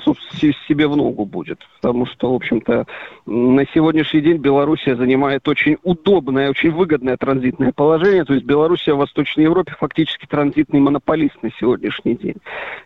себе 0.68 0.86
в 0.86 0.96
ногу 0.96 1.24
будет. 1.24 1.60
Потому 1.80 2.06
что, 2.06 2.32
в 2.32 2.34
общем-то, 2.34 2.86
на 3.26 3.66
сегодняшний 3.74 4.20
день 4.20 4.38
Белоруссия 4.38 4.96
занимает 4.96 5.46
очень 5.46 5.76
удобное, 5.82 6.50
очень 6.50 6.70
выгодное 6.70 7.16
транзитное 7.16 7.72
положение. 7.72 8.24
То 8.24 8.34
есть 8.34 8.46
Белоруссия 8.46 8.94
в 8.94 8.98
Восточной 8.98 9.44
Европе 9.44 9.74
фактически 9.78 10.26
транзитный 10.26 10.80
монополист 10.80 11.42
на 11.42 11.50
сегодняшний 11.58 12.14
день. 12.16 12.36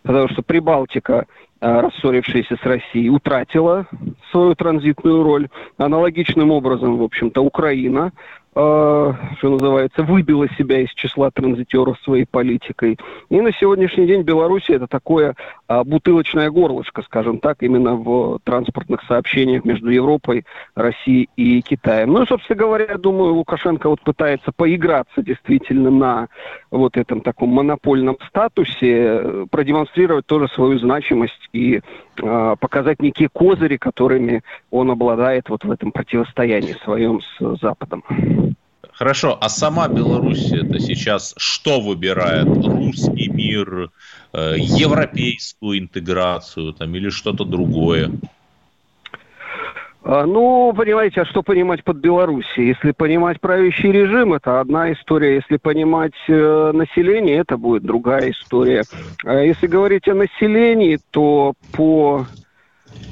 Потому 0.02 0.28
что 0.28 0.42
Прибалтика 0.42 1.26
э, 1.60 1.80
рассорившаяся 1.80 2.56
с 2.56 2.62
Россией, 2.64 3.10
утратила 3.10 3.86
свою 4.30 4.54
транзитную 4.54 5.22
роль. 5.22 5.48
Аналогичным 5.76 6.50
образом, 6.50 6.98
в 6.98 7.02
общем-то, 7.02 7.40
Украина 7.40 8.12
Э, 8.12 8.43
что 8.54 9.16
называется, 9.42 10.04
выбила 10.04 10.48
себя 10.50 10.80
из 10.80 10.90
числа 10.90 11.30
транзитеров 11.32 11.98
своей 12.04 12.24
политикой. 12.24 12.98
И 13.28 13.40
на 13.40 13.52
сегодняшний 13.52 14.06
день 14.06 14.22
Беларусь 14.22 14.70
это 14.70 14.86
такое 14.86 15.34
а, 15.66 15.82
бутылочное 15.82 16.50
горлышко, 16.50 17.02
скажем 17.02 17.38
так, 17.40 17.62
именно 17.62 17.96
в 17.96 18.38
транспортных 18.44 19.02
сообщениях 19.08 19.64
между 19.64 19.90
Европой, 19.90 20.44
Россией 20.76 21.28
и 21.36 21.62
Китаем. 21.62 22.12
Ну 22.12 22.22
и, 22.22 22.26
собственно 22.26 22.56
говоря, 22.56 22.86
я 22.90 22.98
думаю, 22.98 23.34
Лукашенко 23.34 23.88
вот 23.88 24.00
пытается 24.02 24.52
поиграться 24.52 25.22
действительно 25.22 25.90
на 25.90 26.28
вот 26.70 26.96
этом 26.96 27.22
таком 27.22 27.50
монопольном 27.50 28.18
статусе, 28.28 29.46
продемонстрировать 29.50 30.26
тоже 30.26 30.48
свою 30.48 30.78
значимость 30.78 31.48
и 31.52 31.80
э, 32.22 32.56
показать 32.60 33.02
некие 33.02 33.28
козыри, 33.28 33.78
которыми 33.78 34.42
он 34.70 34.90
обладает 34.90 35.48
вот 35.48 35.64
в 35.64 35.70
этом 35.70 35.90
противостоянии 35.90 36.74
своем 36.84 37.20
с 37.20 37.60
Западом. 37.60 38.04
Хорошо, 38.96 39.36
а 39.40 39.48
сама 39.48 39.88
Белоруссия 39.88 40.64
это 40.64 40.78
сейчас 40.78 41.34
что 41.36 41.80
выбирает? 41.80 42.46
Русский 42.46 43.28
мир, 43.28 43.90
э, 44.32 44.54
европейскую 44.56 45.80
интеграцию 45.80 46.72
там, 46.74 46.94
или 46.94 47.10
что-то 47.10 47.44
другое? 47.44 48.10
А, 50.04 50.26
ну, 50.26 50.72
понимаете, 50.76 51.22
а 51.22 51.24
что 51.24 51.42
понимать 51.42 51.82
под 51.82 51.96
Белоруссией? 51.96 52.68
Если 52.68 52.92
понимать 52.92 53.40
правящий 53.40 53.90
режим, 53.90 54.34
это 54.34 54.60
одна 54.60 54.92
история. 54.92 55.36
Если 55.36 55.56
понимать 55.56 56.12
э, 56.28 56.72
население, 56.72 57.38
это 57.38 57.56
будет 57.56 57.82
другая 57.84 58.30
история. 58.30 58.84
А 59.24 59.38
если 59.38 59.66
говорить 59.66 60.06
о 60.06 60.14
населении, 60.14 61.00
то 61.10 61.54
по 61.72 62.26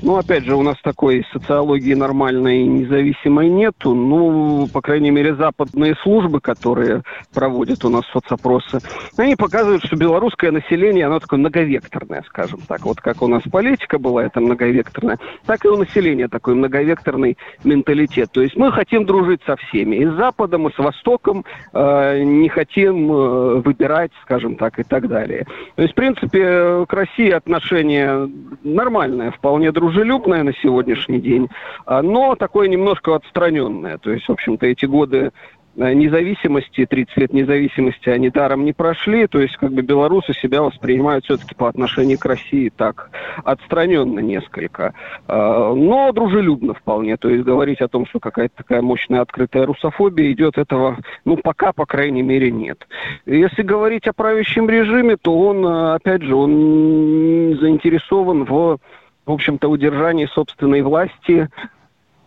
ну, 0.03 0.16
опять 0.16 0.45
же, 0.45 0.57
у 0.57 0.62
нас 0.62 0.77
такой 0.83 1.25
социологии 1.33 1.95
нормальной 1.95 2.64
независимой 2.64 3.49
нету. 3.49 3.95
Ну, 3.95 4.66
по 4.73 4.81
крайней 4.81 5.11
мере, 5.11 5.35
западные 5.35 5.95
службы, 6.03 6.40
которые 6.40 7.03
проводят 7.33 7.85
у 7.85 7.88
нас 7.88 8.05
соцопросы, 8.12 8.81
они 9.16 9.37
показывают, 9.37 9.85
что 9.85 9.97
белорусское 9.97 10.51
население, 10.51 11.07
оно 11.07 11.21
такое 11.21 11.38
многовекторное, 11.38 12.25
скажем 12.27 12.61
так. 12.66 12.85
Вот 12.85 13.01
как 13.01 13.23
у 13.23 13.29
нас 13.29 13.42
политика 13.51 13.99
была, 13.99 14.25
это 14.25 14.40
многовекторная, 14.40 15.18
так 15.47 15.64
и 15.64 15.68
у 15.68 15.77
населения 15.77 16.29
такой 16.29 16.55
многовекторный 16.55 17.38
менталитет. 17.62 18.31
То 18.33 18.42
есть 18.42 18.57
мы 18.57 18.73
хотим 18.73 19.07
дружить 19.07 19.40
со 19.47 19.57
всеми. 19.57 19.97
И 19.97 20.07
с 20.07 20.14
Западом, 20.14 20.68
и 20.68 20.73
с 20.73 20.79
Востоком 20.79 21.45
э, 21.73 22.23
не 22.23 22.49
хотим 22.49 23.12
э, 23.12 23.55
выбирать, 23.61 24.11
скажем 24.23 24.57
так, 24.57 24.79
и 24.79 24.83
так 24.83 25.09
далее. 25.09 25.47
То 25.77 25.83
есть, 25.83 25.92
в 25.92 25.97
принципе, 25.97 26.87
к 26.87 26.92
России 26.92 27.31
отношение 27.31 28.29
нормальное, 28.64 29.31
вполне 29.31 29.71
дружелюбное 29.73 30.43
на 30.43 30.53
сегодняшний 30.55 31.21
день, 31.21 31.49
а, 31.87 32.03
но 32.03 32.35
такое 32.35 32.69
немножко 32.69 33.15
отстраненное. 33.15 33.99
То 33.99 34.11
есть, 34.11 34.29
в 34.29 34.33
общем-то, 34.33 34.67
эти 34.67 34.87
годы 34.87 35.33
Э, 35.75 35.95
независимости, 35.95 36.85
30 36.85 37.17
лет 37.17 37.33
независимости, 37.33 38.11
они 38.11 38.29
даром 38.29 38.65
не 38.67 38.75
прошли, 38.75 39.27
то 39.27 39.41
есть 39.41 39.57
как 39.57 39.73
бы 39.73 39.81
белорусы 39.81 40.35
себя 40.35 40.63
воспринимают 40.63 41.25
все-таки 41.25 41.55
по 41.55 41.67
отношению 41.67 42.19
к 42.19 42.27
России 42.27 42.71
так 42.75 43.11
отстраненно 43.43 44.19
несколько, 44.21 44.93
э, 45.29 45.73
но 45.75 46.13
дружелюбно 46.13 46.75
вполне, 46.75 47.17
то 47.17 47.31
есть 47.31 47.45
говорить 47.45 47.81
о 47.81 47.89
том, 47.89 48.05
что 48.07 48.21
какая-то 48.21 48.57
такая 48.59 48.83
мощная 48.83 49.23
открытая 49.23 49.65
русофобия 49.65 50.31
идет, 50.33 50.59
этого, 50.59 50.99
ну, 51.25 51.39
пока, 51.39 51.73
по 51.73 51.87
крайней 51.87 52.23
мере, 52.23 52.51
нет. 52.51 52.87
Если 53.25 53.63
говорить 53.63 54.07
о 54.07 54.13
правящем 54.13 54.69
режиме, 54.69 55.17
то 55.17 55.39
он, 55.39 55.65
э, 55.65 55.95
опять 55.95 56.23
же, 56.23 56.35
он 56.35 57.57
заинтересован 57.59 58.45
в 58.45 58.79
в 59.27 59.33
общем-то, 59.33 59.69
удержании 59.69 60.27
собственной 60.27 60.83
власти, 60.83 61.49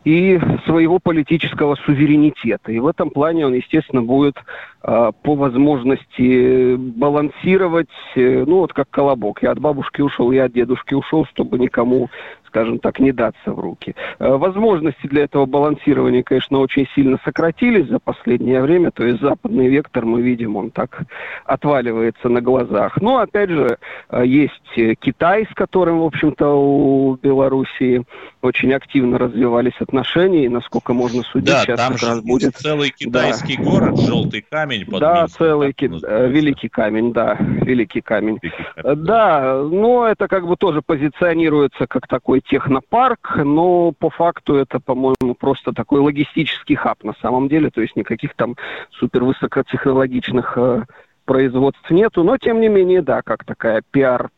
и 0.05 0.39
своего 0.65 0.99
политического 0.99 1.75
суверенитета. 1.75 2.71
И 2.71 2.79
в 2.79 2.87
этом 2.87 3.09
плане 3.09 3.47
он, 3.47 3.55
естественно, 3.55 4.03
будет 4.03 4.35
по 4.81 5.35
возможности 5.35 6.75
балансировать, 6.75 7.89
э, 8.15 8.43
ну 8.45 8.57
вот 8.57 8.73
как 8.73 8.89
колобок. 8.89 9.41
Я 9.41 9.51
от 9.51 9.59
бабушки 9.59 10.01
ушел, 10.01 10.31
я 10.31 10.45
от 10.45 10.53
дедушки 10.53 10.93
ушел, 10.93 11.25
чтобы 11.25 11.57
никому 11.57 12.09
скажем 12.55 12.79
так, 12.79 12.99
не 12.99 13.11
даться 13.11 13.51
в 13.51 13.59
руки. 13.59 13.95
Э, 14.17 14.37
возможности 14.37 15.07
для 15.07 15.23
этого 15.23 15.45
балансирования, 15.45 16.23
конечно, 16.23 16.59
очень 16.59 16.87
сильно 16.95 17.19
сократились 17.25 17.89
за 17.89 17.99
последнее 17.99 18.61
время, 18.61 18.91
то 18.91 19.05
есть 19.05 19.19
западный 19.19 19.67
вектор, 19.67 20.05
мы 20.05 20.21
видим, 20.21 20.55
он 20.55 20.71
так 20.71 21.01
отваливается 21.43 22.29
на 22.29 22.39
глазах. 22.39 23.01
Но, 23.01 23.17
опять 23.17 23.49
же, 23.49 23.77
э, 24.09 24.23
есть 24.25 24.53
Китай, 25.01 25.45
с 25.51 25.53
которым, 25.53 25.99
в 25.99 26.05
общем-то, 26.05 26.47
у 26.47 27.17
Белоруссии 27.17 28.05
очень 28.41 28.73
активно 28.73 29.17
развивались 29.17 29.75
отношения, 29.79 30.45
и, 30.45 30.49
насколько 30.49 30.93
можно 30.93 31.23
судить, 31.23 31.49
да, 31.49 31.63
сейчас 31.63 31.77
там 31.77 31.93
как 31.93 32.03
раз 32.03 32.21
будет... 32.21 32.55
целый 32.55 32.91
китайский 32.91 33.57
да. 33.57 33.63
город, 33.63 33.99
желтый 33.99 34.45
камень 34.49 34.74
под 34.83 34.99
Да, 34.99 35.21
Минском, 35.21 35.47
целый 35.47 35.73
ки... 35.73 35.85
великий 35.85 36.69
камень, 36.69 37.13
да, 37.13 37.37
великий 37.39 38.01
камень. 38.01 38.39
Великий 38.41 38.63
камень. 38.75 39.03
Да, 39.03 39.61
но 39.63 40.07
это 40.07 40.27
как 40.27 40.47
бы 40.47 40.57
тоже 40.57 40.81
позиционируется 40.81 41.87
как 41.87 42.07
такой 42.07 42.41
технопарк, 42.41 43.37
но 43.37 43.91
по 43.91 44.09
факту 44.09 44.55
это, 44.55 44.79
по-моему, 44.79 45.35
просто 45.39 45.71
такой 45.73 46.01
логистический 46.01 46.75
хаб 46.75 47.03
на 47.03 47.13
самом 47.21 47.47
деле, 47.47 47.69
то 47.69 47.81
есть 47.81 47.95
никаких 47.95 48.33
там 48.35 48.55
супер 48.91 49.23
высокотехнологичных 49.23 50.53
э, 50.57 50.83
производств 51.25 51.89
нету, 51.89 52.23
но 52.23 52.37
тем 52.37 52.61
не 52.61 52.69
менее, 52.69 53.01
да, 53.01 53.21
как 53.21 53.43
такая 53.43 53.81
пиар 53.91 54.29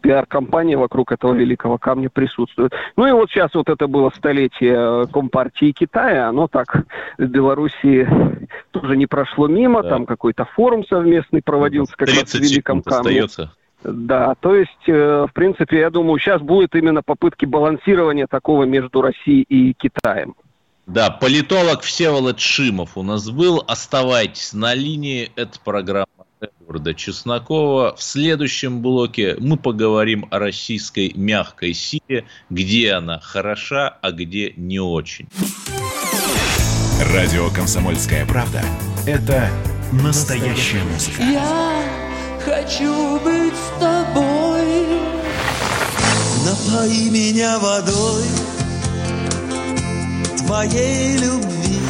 пиар-компания 0.00 0.76
вокруг 0.76 1.12
этого 1.12 1.32
великого 1.34 1.78
камня 1.78 2.10
присутствует. 2.10 2.72
Ну 2.96 3.06
и 3.06 3.12
вот 3.12 3.30
сейчас 3.30 3.54
вот 3.54 3.68
это 3.68 3.86
было 3.86 4.10
столетие 4.16 5.06
Компартии 5.08 5.72
Китая, 5.72 6.28
оно 6.28 6.48
так 6.48 6.84
в 7.18 7.24
Белоруссии 7.24 8.08
тоже 8.70 8.96
не 8.96 9.06
прошло 9.06 9.48
мимо, 9.48 9.82
да. 9.82 9.90
там 9.90 10.06
какой-то 10.06 10.44
форум 10.44 10.84
совместный 10.86 11.42
проводился 11.42 11.94
как 11.96 12.08
раз 12.08 12.32
в 12.32 12.34
Великом 12.34 12.82
камне. 12.82 13.22
Остается. 13.24 13.52
Да, 13.82 14.34
то 14.40 14.54
есть, 14.54 14.88
э, 14.88 15.26
в 15.28 15.32
принципе, 15.32 15.78
я 15.78 15.90
думаю, 15.90 16.18
сейчас 16.18 16.42
будет 16.42 16.74
именно 16.74 17.02
попытки 17.02 17.46
балансирования 17.46 18.26
такого 18.26 18.64
между 18.64 19.00
Россией 19.00 19.42
и 19.48 19.72
Китаем. 19.72 20.34
Да, 20.86 21.10
политолог 21.10 21.82
Всеволод 21.82 22.40
Шимов 22.40 22.98
у 22.98 23.02
нас 23.02 23.30
был. 23.30 23.62
Оставайтесь 23.66 24.52
на 24.52 24.74
линии. 24.74 25.30
Это 25.36 25.58
программа 25.64 26.06
Эдварда 26.70 26.94
Чеснокова. 26.94 27.96
В 27.96 28.02
следующем 28.02 28.80
блоке 28.80 29.36
мы 29.40 29.56
поговорим 29.56 30.26
о 30.30 30.38
российской 30.38 31.12
мягкой 31.16 31.74
силе, 31.74 32.26
где 32.48 32.92
она 32.92 33.18
хороша, 33.18 33.98
а 34.00 34.12
где 34.12 34.54
не 34.56 34.78
очень. 34.78 35.28
Радио 37.12 37.50
«Комсомольская 37.50 38.24
правда»— 38.24 38.62
это 39.06 39.50
настоящая 39.90 40.84
музыка. 40.84 41.22
Я 41.22 41.82
хочу 42.44 43.18
быть 43.18 43.54
с 43.54 43.80
тобой. 43.80 44.86
Напои 46.46 47.10
меня 47.10 47.58
водой 47.58 48.24
твоей 50.38 51.16
любви. 51.16 51.89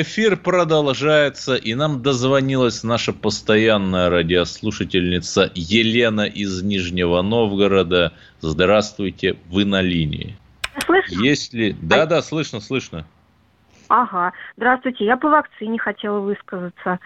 Эфир 0.00 0.38
продолжается, 0.38 1.54
и 1.54 1.74
нам 1.74 2.00
дозвонилась 2.00 2.82
наша 2.82 3.12
постоянная 3.12 4.08
радиослушательница 4.08 5.50
Елена 5.54 6.22
из 6.22 6.62
Нижнего 6.62 7.20
Новгорода. 7.20 8.14
Здравствуйте, 8.40 9.36
вы 9.50 9.66
на 9.66 9.82
линии. 9.82 10.34
Слышно? 10.78 11.22
Если... 11.22 11.76
Да, 11.82 12.06
да, 12.06 12.22
слышно, 12.22 12.60
слышно. 12.60 13.04
Ага. 13.88 14.32
Здравствуйте, 14.56 15.04
я 15.04 15.18
по 15.18 15.28
вакцине 15.28 15.78
хотела 15.78 16.20
высказаться. 16.20 16.98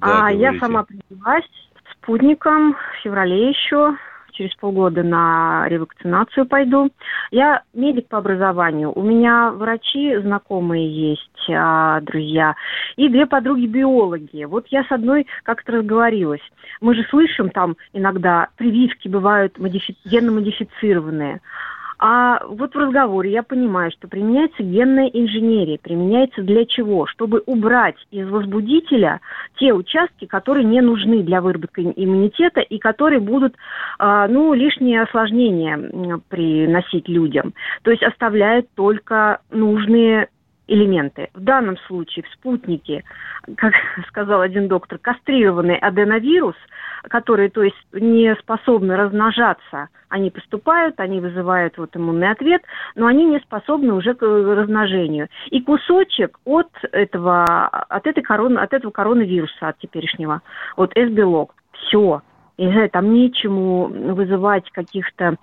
Да, 0.00 0.26
а, 0.26 0.32
я 0.32 0.58
сама 0.58 0.82
привилась 0.82 1.44
спутником 1.92 2.74
в 2.74 3.02
феврале 3.04 3.50
еще 3.50 3.96
через 4.36 4.54
полгода 4.56 5.02
на 5.02 5.66
ревакцинацию 5.68 6.46
пойду. 6.46 6.90
Я 7.30 7.62
медик 7.74 8.08
по 8.08 8.18
образованию. 8.18 8.92
У 8.94 9.02
меня 9.02 9.50
врачи 9.50 10.16
знакомые 10.18 11.10
есть, 11.10 11.50
а, 11.50 12.00
друзья, 12.00 12.54
и 12.96 13.08
две 13.08 13.26
подруги-биологи. 13.26 14.44
Вот 14.44 14.66
я 14.68 14.84
с 14.84 14.92
одной 14.92 15.26
как-то 15.42 15.72
разговорилась. 15.72 16.42
Мы 16.80 16.94
же 16.94 17.04
слышим 17.10 17.50
там 17.50 17.76
иногда 17.92 18.48
прививки 18.56 19.08
бывают 19.08 19.58
модифи- 19.58 19.96
генно-модифицированные. 20.04 21.40
А 21.98 22.44
вот 22.46 22.74
в 22.74 22.78
разговоре 22.78 23.30
я 23.30 23.42
понимаю, 23.42 23.90
что 23.90 24.06
применяется 24.06 24.62
генная 24.62 25.06
инженерия. 25.06 25.78
Применяется 25.78 26.42
для 26.42 26.66
чего? 26.66 27.06
Чтобы 27.06 27.42
убрать 27.46 27.96
из 28.10 28.28
возбудителя 28.28 29.20
те 29.58 29.72
участки, 29.72 30.26
которые 30.26 30.64
не 30.64 30.82
нужны 30.82 31.22
для 31.22 31.40
выработки 31.40 31.80
иммунитета 31.80 32.60
и 32.60 32.78
которые 32.78 33.20
будут, 33.20 33.54
э, 33.98 34.26
ну, 34.28 34.52
лишние 34.52 35.02
осложнения 35.02 36.20
приносить 36.28 37.08
людям. 37.08 37.54
То 37.82 37.90
есть 37.90 38.02
оставляют 38.02 38.68
только 38.74 39.40
нужные 39.50 40.28
элементы. 40.68 41.28
В 41.32 41.40
данном 41.40 41.78
случае 41.86 42.24
в 42.24 42.32
спутнике, 42.34 43.04
как 43.56 43.72
сказал 44.08 44.40
один 44.42 44.68
доктор, 44.68 44.98
кастрированный 44.98 45.76
аденовирус, 45.76 46.56
которые, 47.04 47.50
то 47.50 47.62
есть, 47.62 47.76
не 47.92 48.34
способны 48.36 48.96
размножаться, 48.96 49.88
они 50.08 50.30
поступают, 50.30 50.98
они 51.00 51.20
вызывают 51.20 51.78
вот 51.78 51.96
иммунный 51.96 52.30
ответ, 52.30 52.62
но 52.94 53.06
они 53.06 53.24
не 53.24 53.40
способны 53.40 53.92
уже 53.92 54.14
к 54.14 54.22
размножению. 54.22 55.28
И 55.50 55.60
кусочек 55.60 56.38
от 56.44 56.70
этого, 56.92 57.44
от 57.66 58.06
этой 58.06 58.22
короны, 58.22 58.58
от 58.58 58.72
этого 58.72 58.90
коронавируса, 58.90 59.68
от 59.68 59.78
теперешнего, 59.78 60.42
вот 60.76 60.96
S-белок, 60.96 61.54
все, 61.72 62.22
знаю, 62.58 62.90
там 62.90 63.12
нечему 63.12 63.86
вызывать 63.86 64.70
каких-то 64.70 65.36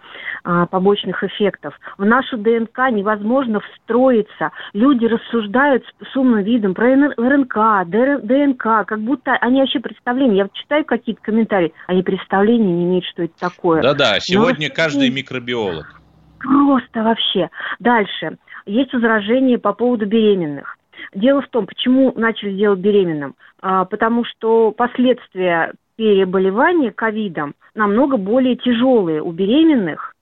а, 0.44 0.66
побочных 0.66 1.24
эффектов. 1.24 1.80
В 1.98 2.06
нашу 2.06 2.38
ДНК 2.38 2.90
невозможно 2.92 3.60
встроиться. 3.60 4.52
Люди 4.74 5.06
рассуждают 5.06 5.86
с, 5.86 6.12
с 6.12 6.16
умным 6.16 6.42
видом 6.44 6.74
про 6.74 6.96
РНК, 6.96 7.88
ДНК, 7.88 8.86
как 8.88 9.00
будто 9.00 9.34
они 9.34 9.60
вообще 9.60 9.80
представления. 9.80 10.38
Я 10.38 10.50
читаю 10.54 10.86
какие-то 10.86 11.22
комментарии, 11.22 11.74
они 11.88 12.02
представления 12.02 12.74
не 12.74 12.84
имеют, 12.86 13.06
что 13.06 13.24
это 13.24 13.34
такое. 13.40 13.82
Да-да, 13.82 14.20
сегодня 14.20 14.70
Но... 14.70 14.76
каждый 14.76 15.10
микробиолог. 15.10 16.02
Просто 16.40 17.04
вообще. 17.04 17.50
Дальше. 17.80 18.38
Есть 18.66 18.94
возражения 18.94 19.58
по 19.58 19.74
поводу 19.74 20.06
беременных. 20.06 20.78
Дело 21.14 21.42
в 21.42 21.48
том, 21.50 21.68
почему 21.68 22.14
начали 22.16 22.54
делать 22.54 22.80
беременным. 22.80 23.36
А, 23.62 23.86
потому 23.86 24.26
что 24.26 24.72
последствия 24.72 25.74
переболевания 25.96 26.92
ковидом 26.92 27.54
намного 27.76 28.18
более 28.18 28.56
тяжелые 28.56 29.22
у 29.22 29.32
беременных, 29.32 30.14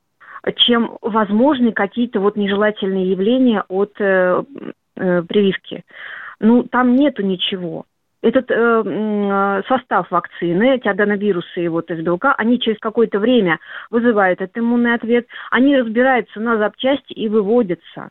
чем 0.56 0.98
возможны 1.02 1.72
какие-то 1.72 2.20
вот 2.20 2.36
нежелательные 2.36 3.12
явления 3.12 3.64
от 3.68 3.94
э, 4.00 4.44
э, 4.96 5.24
прививки. 5.24 5.84
Ну, 6.40 6.64
там 6.64 6.96
нету 6.96 7.24
ничего. 7.24 7.86
Этот 8.24 8.52
э, 8.52 9.64
состав 9.68 10.10
вакцины, 10.12 10.76
эти 10.76 10.88
аденовирусы 10.88 11.64
и 11.64 11.68
вот 11.68 11.90
из 11.90 12.04
белка, 12.04 12.34
они 12.38 12.60
через 12.60 12.78
какое-то 12.80 13.20
время 13.20 13.60
вызывают 13.90 14.42
этот 14.42 14.58
иммунный 14.58 14.94
ответ, 14.94 15.26
они 15.50 15.76
разбираются 15.76 16.40
на 16.40 16.58
запчасти 16.58 17.14
и 17.14 17.28
выводятся. 17.30 18.10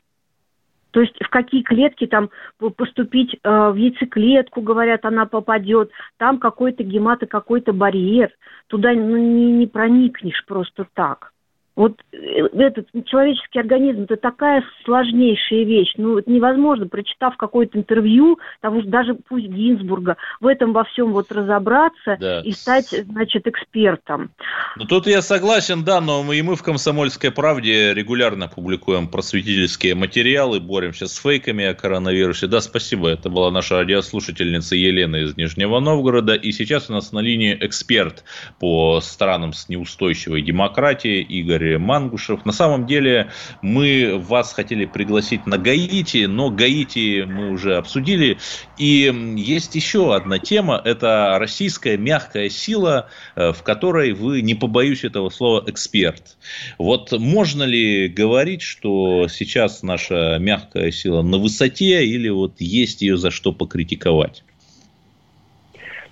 То 0.91 1.01
есть 1.01 1.15
в 1.23 1.29
какие 1.29 1.63
клетки 1.63 2.07
там 2.07 2.31
поступить, 2.77 3.35
э, 3.43 3.71
в 3.71 3.77
яйцеклетку, 3.77 4.61
говорят, 4.61 5.05
она 5.05 5.27
попадет, 5.27 5.91
там 6.17 6.39
какой-то 6.39 6.83
гемат 6.83 7.21
какой-то 7.29 7.73
барьер, 7.73 8.31
туда 8.69 8.93
ну, 8.93 9.17
не, 9.17 9.53
не 9.53 9.67
проникнешь 9.67 10.45
просто 10.47 10.87
так. 10.95 11.33
Вот 11.81 11.95
э, 12.13 12.17
этот 12.59 12.89
человеческий 13.07 13.59
организм 13.59 14.03
это 14.03 14.17
такая 14.17 14.63
сложнейшая 14.85 15.65
вещь. 15.65 15.95
Ну, 15.97 16.19
это 16.19 16.31
невозможно, 16.31 16.87
прочитав 16.87 17.39
какое-то 17.39 17.79
интервью, 17.79 18.39
того 18.61 18.83
что 18.83 18.91
даже 18.91 19.15
пусть 19.15 19.47
Гинзбурга, 19.47 20.19
в 20.43 20.47
этом 20.47 20.75
во 20.75 20.85
всем 20.85 21.13
вот 21.13 21.33
разобраться 21.33 22.19
да. 22.21 22.43
и 22.43 22.53
стать, 22.53 22.89
значит, 22.91 23.47
экспертом. 23.47 24.31
Ну, 24.77 24.85
тут 24.85 25.07
я 25.07 25.23
согласен, 25.23 25.83
да, 25.83 26.03
но 26.03 26.23
мы, 26.23 26.37
и 26.37 26.43
мы 26.43 26.55
в 26.55 26.63
«Комсомольской 26.63 27.31
правде» 27.31 27.95
регулярно 27.95 28.47
публикуем 28.47 29.09
просветительские 29.09 29.95
материалы, 29.95 30.61
боремся 30.61 31.07
с 31.07 31.17
фейками 31.17 31.65
о 31.65 31.73
коронавирусе. 31.73 32.47
Да, 32.47 32.61
спасибо, 32.61 33.09
это 33.09 33.31
была 33.31 33.51
наша 33.51 33.77
радиослушательница 33.77 34.77
Елена 34.77 35.17
из 35.17 35.35
Нижнего 35.35 35.81
Новгорода, 35.81 36.35
и 36.35 36.53
сейчас 36.53 36.91
у 36.91 36.93
нас 36.93 37.13
на 37.13 37.21
линии 37.21 37.57
эксперт 37.59 38.23
по 38.59 39.01
странам 39.01 39.55
с 39.55 39.71
неустойчивой 39.71 40.43
демократией 40.43 41.23
Игорь 41.23 41.70
Мангушев. 41.79 42.45
На 42.45 42.53
самом 42.53 42.87
деле 42.87 43.31
мы 43.63 44.19
вас 44.19 44.53
хотели 44.53 44.85
пригласить 44.85 45.47
на 45.47 45.59
Гаити, 45.59 46.27
но 46.27 46.51
Гаити 46.51 47.25
мы 47.27 47.51
уже 47.51 47.77
обсудили. 47.77 48.39
И 48.79 49.13
есть 49.37 49.75
еще 49.75 50.15
одна 50.15 50.39
тема, 50.39 50.81
это 50.85 51.37
российская 51.39 51.97
мягкая 51.97 52.49
сила, 52.49 53.09
э, 53.37 53.53
в 53.53 53.63
которой 53.63 54.13
вы, 54.13 54.43
не 54.43 54.55
побоюсь 54.55 55.05
этого 55.05 55.31
слова, 55.31 55.65
эксперт. 55.67 56.37
Вот 56.79 57.13
можно 57.13 57.63
ли 57.63 58.09
говорить, 58.09 58.63
что 58.63 59.29
сейчас 59.29 59.83
наша 59.83 60.39
мягкая 60.39 60.91
сила 60.91 61.23
на 61.23 61.39
высоте 61.39 62.05
или 62.05 62.29
вот 62.29 62.61
есть 62.61 63.03
ее 63.03 63.17
за 63.17 63.31
что 63.31 63.53
покритиковать? 63.53 64.45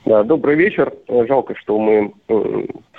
Да, 0.08 0.22
добрый 0.22 0.56
вечер. 0.56 0.90
Жалко, 1.06 1.54
что 1.54 1.78
мы, 1.78 2.14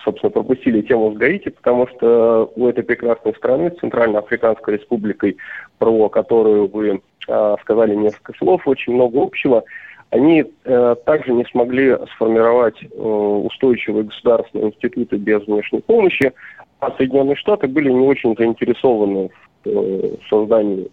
собственно, 0.03 0.29
пропустили 0.29 0.81
тему 0.81 1.11
с 1.11 1.17
Гаити, 1.17 1.49
потому 1.49 1.87
что 1.87 2.51
у 2.55 2.67
этой 2.67 2.83
прекрасной 2.83 3.33
страны, 3.33 3.71
Центральноафриканской 3.81 4.77
республикой, 4.77 5.37
про 5.79 6.07
которую 6.09 6.67
вы 6.67 7.01
э, 7.27 7.55
сказали 7.63 7.95
несколько 7.95 8.33
слов, 8.37 8.67
очень 8.67 8.93
много 8.93 9.23
общего. 9.23 9.63
Они 10.11 10.45
э, 10.65 10.95
также 11.03 11.33
не 11.33 11.45
смогли 11.45 11.97
сформировать 12.13 12.77
э, 12.83 12.85
устойчивые 12.95 14.03
государственные 14.03 14.67
институты 14.67 15.17
без 15.17 15.41
внешней 15.47 15.81
помощи, 15.81 16.31
а 16.79 16.91
Соединенные 16.91 17.37
Штаты 17.37 17.67
были 17.67 17.91
не 17.91 18.05
очень 18.05 18.35
заинтересованы 18.37 19.31
в 19.65 19.67
э, 19.67 20.15
создании 20.29 20.91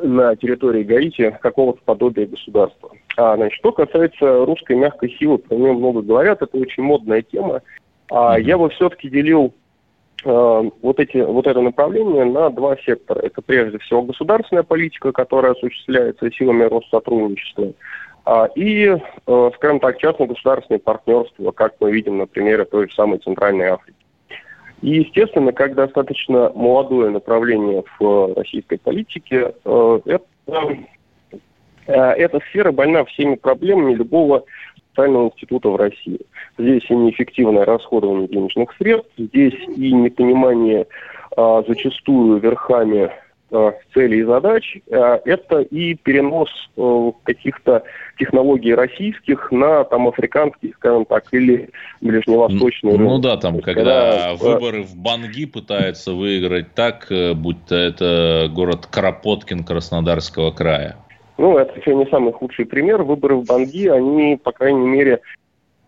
на 0.00 0.36
территории 0.36 0.84
Гаити 0.84 1.36
какого-то 1.42 1.80
подобия 1.84 2.26
государства. 2.26 2.92
А, 3.16 3.36
значит, 3.36 3.58
что 3.58 3.72
касается 3.72 4.44
русской 4.44 4.76
мягкой 4.76 5.16
силы, 5.18 5.38
про 5.38 5.54
нее 5.54 5.72
много 5.72 6.02
говорят, 6.02 6.42
это 6.42 6.56
очень 6.56 6.82
модная 6.82 7.22
тема. 7.22 7.62
А 8.10 8.38
я 8.38 8.58
бы 8.58 8.68
все-таки 8.70 9.08
делил 9.08 9.54
э, 10.24 10.70
вот, 10.82 11.00
эти, 11.00 11.18
вот 11.18 11.46
это 11.46 11.60
направление 11.60 12.24
на 12.24 12.50
два 12.50 12.76
сектора. 12.78 13.20
Это 13.20 13.40
прежде 13.40 13.78
всего 13.78 14.02
государственная 14.02 14.64
политика, 14.64 15.12
которая 15.12 15.52
осуществляется 15.52 16.30
силами 16.32 16.64
Россотрудничества, 16.64 17.72
а, 18.26 18.48
и, 18.54 18.86
э, 18.86 19.50
скажем 19.56 19.80
так, 19.80 19.98
частно-государственное 19.98 20.78
партнерство, 20.78 21.52
как 21.52 21.74
мы 21.80 21.92
видим 21.92 22.18
на 22.18 22.26
примере 22.26 22.64
той 22.64 22.88
же 22.88 22.94
самой 22.94 23.18
Центральной 23.18 23.66
Африки. 23.66 23.98
И, 24.80 25.00
естественно, 25.02 25.52
как 25.52 25.74
достаточно 25.74 26.50
молодое 26.54 27.10
направление 27.10 27.84
в 27.98 28.34
российской 28.34 28.78
политике, 28.78 29.54
э, 29.64 30.00
это, 30.06 30.24
э, 30.46 30.52
эта 31.86 32.40
сфера 32.48 32.72
больна 32.72 33.04
всеми 33.04 33.34
проблемами 33.34 33.94
любого 33.94 34.44
социального 34.90 35.28
института 35.28 35.68
в 35.68 35.76
России. 35.76 36.20
Здесь 36.58 36.82
и 36.88 36.94
неэффективное 36.94 37.64
расходование 37.64 38.28
денежных 38.28 38.72
средств, 38.78 39.10
здесь 39.18 39.54
и 39.76 39.92
непонимание 39.92 40.86
а, 41.36 41.64
зачастую 41.66 42.38
верхами 42.38 43.10
Э, 43.56 43.70
целей 43.92 44.20
и 44.20 44.24
задач, 44.24 44.78
э, 44.88 45.18
это 45.24 45.60
и 45.60 45.94
перенос 45.94 46.48
э, 46.76 47.12
каких-то 47.22 47.84
технологий 48.18 48.74
российских 48.74 49.52
на 49.52 49.84
там 49.84 50.08
африканские, 50.08 50.72
скажем 50.72 51.04
так, 51.04 51.32
или 51.32 51.70
ближневосточные. 52.00 52.98
Ну, 52.98 53.10
ну 53.10 53.18
да, 53.18 53.36
там, 53.36 53.60
когда, 53.60 54.32
когда 54.32 54.34
выборы 54.34 54.82
в 54.82 54.96
Банги 54.96 55.44
пытаются 55.44 56.14
выиграть 56.14 56.74
так, 56.74 57.06
будто 57.36 57.76
это 57.76 58.50
город 58.52 58.88
Кропоткин 58.90 59.62
Краснодарского 59.62 60.50
края. 60.50 60.96
Ну, 61.36 61.58
это 61.58 61.78
еще 61.78 61.94
не 61.94 62.06
самый 62.06 62.32
худший 62.32 62.66
пример. 62.66 63.02
Выборы 63.02 63.36
в 63.36 63.44
Банги, 63.44 63.88
они, 63.88 64.36
по 64.36 64.52
крайней 64.52 64.86
мере, 64.86 65.20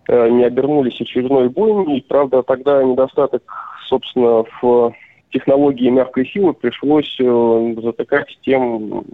не 0.09 0.45
обернулись 0.45 1.01
очередной 1.01 1.49
бойней. 1.49 2.05
Правда, 2.09 2.43
тогда 2.43 2.83
недостаток, 2.83 3.43
собственно, 3.89 4.45
в 4.61 4.93
технологии 5.31 5.91
мягкой 5.91 6.27
силы 6.27 6.55
пришлось 6.55 7.15
э, 7.21 7.75
затыкать 7.83 8.39
тем 8.43 9.05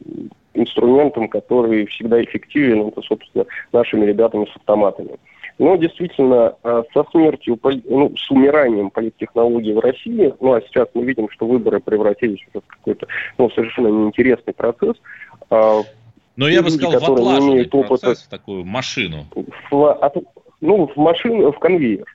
инструментом, 0.54 1.28
который 1.28 1.86
всегда 1.86 2.22
эффективен, 2.22 2.88
это, 2.88 3.00
собственно, 3.02 3.46
нашими 3.72 4.04
ребятами 4.04 4.46
с 4.46 4.56
автоматами. 4.56 5.16
Но 5.58 5.76
действительно, 5.76 6.54
э, 6.62 6.82
со 6.92 7.04
смертью, 7.10 7.58
ну, 7.84 8.12
с 8.16 8.30
умиранием 8.30 8.90
политтехнологий 8.90 9.74
в 9.74 9.80
России, 9.80 10.32
ну 10.40 10.54
а 10.54 10.60
сейчас 10.62 10.88
мы 10.94 11.04
видим, 11.04 11.28
что 11.30 11.46
выборы 11.46 11.80
превратились 11.80 12.44
в 12.52 12.60
какой-то 12.66 13.06
ну, 13.38 13.50
совершенно 13.50 13.88
неинтересный 13.88 14.54
процесс. 14.54 14.96
А, 16.32 16.40
Но 16.40 16.48
я 16.48 16.62
бы 16.62 16.70
сказал, 16.70 17.00
в 17.00 17.04
отлаженный 17.04 17.66
процесс, 17.66 17.90
опыта, 17.90 18.14
в 18.14 18.28
такую 18.28 18.64
машину. 18.64 19.26
В, 19.70 20.12
ну, 20.60 20.86
в 20.86 20.96
машину, 20.96 21.52
в 21.52 21.58
конвейер. 21.58 22.06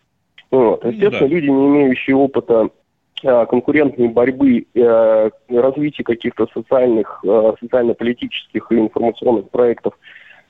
Вот. 0.52 0.84
Естественно, 0.86 1.22
ну, 1.22 1.28
да. 1.28 1.36
люди, 1.36 1.46
не 1.48 1.68
имеющие 1.68 2.16
опыта 2.16 2.70
Э, 3.24 3.48
конкурентной 3.48 4.10
борьбы, 4.10 4.68
э, 4.76 5.30
развития 5.50 6.04
каких-то 6.04 6.48
социальных, 6.54 7.20
э, 7.24 7.54
социально-политических 7.60 8.72
и 8.72 8.76
информационных 8.76 9.50
проектов 9.50 9.98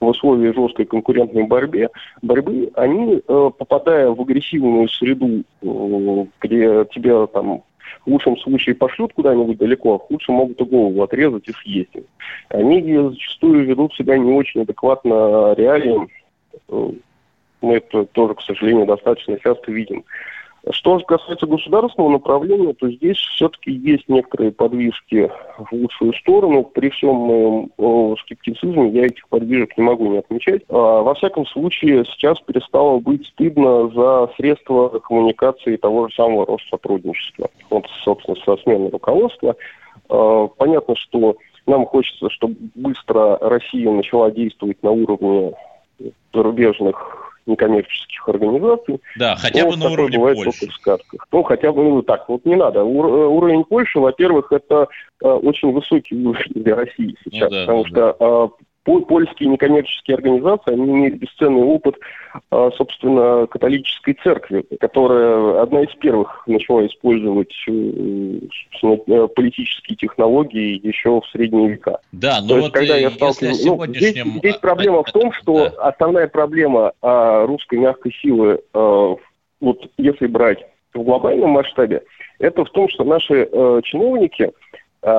в 0.01 0.05
условиях 0.05 0.53
жесткой 0.53 0.85
конкурентной 0.85 1.43
борьбе, 1.43 1.89
борьбы, 2.21 2.69
они, 2.75 3.21
попадая 3.25 4.09
в 4.09 4.21
агрессивную 4.21 4.89
среду, 4.89 5.43
где 6.39 6.85
тебя 6.93 7.25
там 7.27 7.63
в 8.05 8.09
лучшем 8.09 8.37
случае 8.37 8.75
пошлют 8.75 9.13
куда-нибудь 9.13 9.57
далеко, 9.57 9.95
а 9.95 9.99
в 9.99 10.03
худшем 10.03 10.35
могут 10.35 10.61
и 10.61 10.63
голову 10.63 11.03
отрезать 11.03 11.47
и 11.47 11.53
съесть. 11.53 11.95
Они 12.49 12.97
зачастую 12.97 13.65
ведут 13.65 13.93
себя 13.95 14.17
не 14.17 14.31
очень 14.31 14.61
адекватно 14.61 15.53
реалиям. 15.53 16.07
Мы 16.69 17.75
это 17.75 18.05
тоже, 18.05 18.35
к 18.35 18.41
сожалению, 18.41 18.85
достаточно 18.85 19.39
часто 19.39 19.71
видим. 19.71 20.03
Что 20.71 20.99
же 20.99 21.05
касается 21.05 21.45
государственного 21.45 22.11
направления, 22.11 22.73
то 22.73 22.89
здесь 22.89 23.17
все-таки 23.17 23.71
есть 23.71 24.07
некоторые 24.07 24.51
подвижки 24.51 25.31
в 25.57 25.71
лучшую 25.71 26.13
сторону. 26.13 26.63
При 26.63 26.89
всем 26.89 27.15
моем 27.15 27.71
о, 27.77 28.15
скептицизме 28.17 28.89
я 28.89 29.05
этих 29.05 29.27
подвижек 29.29 29.77
не 29.77 29.83
могу 29.83 30.07
не 30.07 30.17
отмечать. 30.17 30.63
А, 30.69 31.01
во 31.01 31.13
всяком 31.13 31.45
случае, 31.45 32.05
сейчас 32.05 32.39
перестало 32.41 32.99
быть 32.99 33.25
стыдно 33.27 33.89
за 33.89 34.29
средства 34.35 34.99
коммуникации 34.99 35.77
того 35.77 36.07
же 36.07 36.15
самого 36.15 36.45
Россотрудничества. 36.45 37.49
Вот, 37.69 37.85
собственно, 38.03 38.37
со 38.43 38.57
сменой 38.63 38.89
руководства. 38.89 39.55
А, 40.09 40.47
понятно, 40.47 40.95
что 40.95 41.37
нам 41.65 41.85
хочется, 41.85 42.29
чтобы 42.29 42.55
быстро 42.75 43.37
Россия 43.39 43.91
начала 43.91 44.31
действовать 44.31 44.81
на 44.83 44.91
уровне 44.91 45.53
зарубежных 46.33 47.26
некоммерческих 47.47 48.27
организаций. 48.29 49.01
Да, 49.17 49.35
хотя 49.35 49.65
бы 49.65 49.75
на 49.77 49.89
уровне 49.89 50.17
Польши. 50.17 50.67
в 50.67 50.73
сказках. 50.73 51.27
Ну, 51.31 51.43
хотя 51.43 51.71
бы, 51.71 51.83
ну, 51.83 52.01
так, 52.01 52.27
вот 52.29 52.45
не 52.45 52.55
надо. 52.55 52.83
Ур- 52.83 53.07
э, 53.07 53.25
уровень 53.27 53.63
Польши, 53.63 53.99
во-первых, 53.99 54.51
это 54.51 54.87
э, 55.23 55.27
очень 55.27 55.71
высокий 55.71 56.15
уровень 56.15 56.63
для 56.63 56.75
России 56.75 57.15
сейчас, 57.23 57.49
ну, 57.49 57.55
да, 57.55 57.61
потому 57.61 57.77
ну, 57.79 57.85
что 57.85 58.15
да. 58.19 58.65
Польские 58.87 59.49
некоммерческие 59.49 60.15
организации, 60.15 60.73
они 60.73 60.85
имеют 60.85 61.15
бесценный 61.15 61.61
опыт, 61.61 61.95
а, 62.49 62.71
собственно, 62.71 63.45
католической 63.47 64.13
церкви, 64.23 64.65
которая 64.79 65.61
одна 65.61 65.81
из 65.81 65.93
первых 65.95 66.43
начала 66.47 66.85
использовать 66.87 67.53
э, 67.67 68.39
э, 68.83 69.27
политические 69.35 69.97
технологии 69.97 70.79
еще 70.87 71.19
в 71.19 71.27
средние 71.31 71.69
века. 71.69 71.99
Да, 72.13 72.39
но 72.41 72.47
То 72.47 72.53
вот 72.55 72.61
есть, 72.61 72.73
когда 72.73 72.95
я 72.95 73.11
сталкиваюсь... 73.11 73.65
Ну, 73.65 73.85
здесь, 73.87 74.15
здесь 74.15 74.57
проблема 74.57 75.03
в 75.03 75.11
том, 75.11 75.33
что 75.33 75.69
да. 75.69 75.89
основная 75.89 76.27
проблема 76.27 76.93
а, 77.01 77.45
русской 77.45 77.79
мягкой 77.79 78.13
силы, 78.21 78.61
а, 78.73 79.15
вот 79.59 79.79
если 79.97 80.27
брать 80.27 80.65
в 80.93 81.03
глобальном 81.03 81.51
масштабе, 81.51 82.03
это 82.39 82.63
в 82.63 82.69
том, 82.69 82.87
что 82.89 83.03
наши 83.03 83.49
э, 83.51 83.81
чиновники– 83.83 84.51
а 84.66 84.66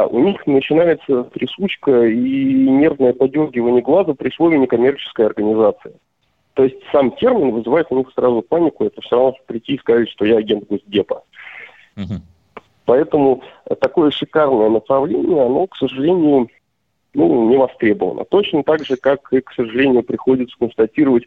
у 0.07 0.19
них 0.21 0.47
начинается 0.47 1.25
трясучка 1.25 2.07
и 2.07 2.69
нервное 2.69 3.13
подергивание 3.13 3.83
глаза 3.83 4.15
при 4.15 4.31
слове 4.31 4.59
некоммерческая 4.59 5.27
организация. 5.27 5.95
То 6.55 6.65
есть 6.65 6.77
сам 6.91 7.13
термин 7.13 7.53
вызывает 7.53 7.87
у 7.91 7.99
них 7.99 8.11
сразу 8.15 8.43
панику. 8.43 8.85
Это 8.85 9.01
все 9.01 9.17
равно 9.17 9.35
прийти 9.47 9.75
и 9.75 9.79
сказать, 9.79 10.09
что 10.11 10.25
я 10.25 10.39
агент 10.39 10.69
Госдепа. 10.69 11.23
Угу. 11.97 12.15
Поэтому 12.85 13.43
такое 13.81 14.11
шикарное 14.11 14.69
направление, 14.69 15.45
оно, 15.45 15.67
к 15.67 15.77
сожалению, 15.77 16.49
ну, 17.15 17.49
не 17.49 17.57
востребовано. 17.57 18.25
Точно 18.25 18.63
так 18.65 18.85
же, 18.85 18.97
как 18.97 19.33
и, 19.33 19.41
к 19.41 19.53
сожалению, 19.53 20.03
приходится 20.03 20.57
констатировать 20.59 21.25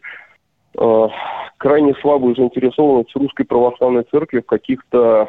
э, 0.78 1.08
крайне 1.56 1.94
слабую 2.00 2.36
заинтересованность 2.36 3.14
русской 3.16 3.44
православной 3.44 4.04
церкви 4.04 4.40
в 4.40 4.46
каких-то 4.46 5.28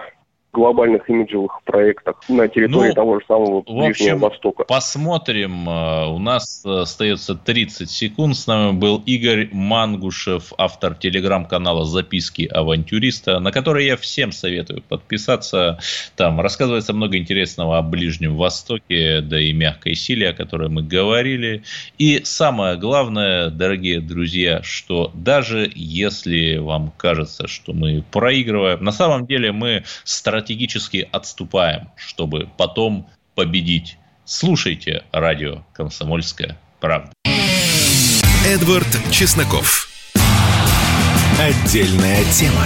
глобальных 0.54 1.10
имиджевых 1.10 1.62
проектах 1.66 2.18
на 2.30 2.48
территории 2.48 2.90
ну, 2.90 2.94
того 2.94 3.20
же 3.20 3.26
самого 3.28 3.62
Ближнего 3.62 3.90
общем, 3.90 4.20
Востока. 4.20 4.64
Посмотрим. 4.66 5.68
Э, 5.68 6.06
у 6.06 6.20
нас 6.20 6.64
остается 6.64 7.36
30 7.36 7.90
секунд. 7.90 8.38
С 8.38 8.46
нами 8.46 8.74
был 8.74 9.02
Игорь 9.06 9.50
Мангушев, 9.52 10.54
автор 10.58 10.94
телеграм-канала 10.94 11.86
«Записки 11.86 12.46
авантюриста», 12.46 13.40
на 13.40 13.52
который 13.52 13.86
я 13.88 13.98
всем 13.98 14.32
советую 14.32 14.84
подписаться. 14.84 15.80
Там 16.16 16.40
рассказывается 16.40 16.94
много 16.94 17.18
интересного 17.18 17.80
о 17.80 17.82
Ближнем 17.82 18.38
Востоке, 18.38 19.22
да 19.22 19.42
и 19.42 19.54
мягкой 19.54 19.96
силе, 19.96 20.30
о 20.30 20.34
которой 20.34 20.70
мы 20.70 20.84
говорили. 20.84 21.64
И 21.98 22.22
самое 22.24 22.78
главное, 22.78 23.50
дорогие 23.50 24.02
друзья, 24.02 24.62
что 24.62 25.12
даже 25.16 25.72
если 25.74 26.58
вам 26.58 26.94
кажется, 26.96 27.48
что 27.48 27.74
мы 27.74 28.04
проигрываем, 28.12 28.84
на 28.84 28.92
самом 28.92 29.26
деле 29.26 29.52
мы 29.52 29.84
стратегически 30.04 30.43
стратегически 30.44 31.08
отступаем, 31.10 31.90
чтобы 31.96 32.50
потом 32.58 33.10
победить. 33.34 33.98
Слушайте 34.26 35.04
радио 35.14 35.64
«Комсомольская 35.72 36.58
правда». 36.82 37.14
Эдвард 38.46 38.88
Чесноков. 39.10 39.88
Отдельная 41.40 42.26
тема. 42.26 42.66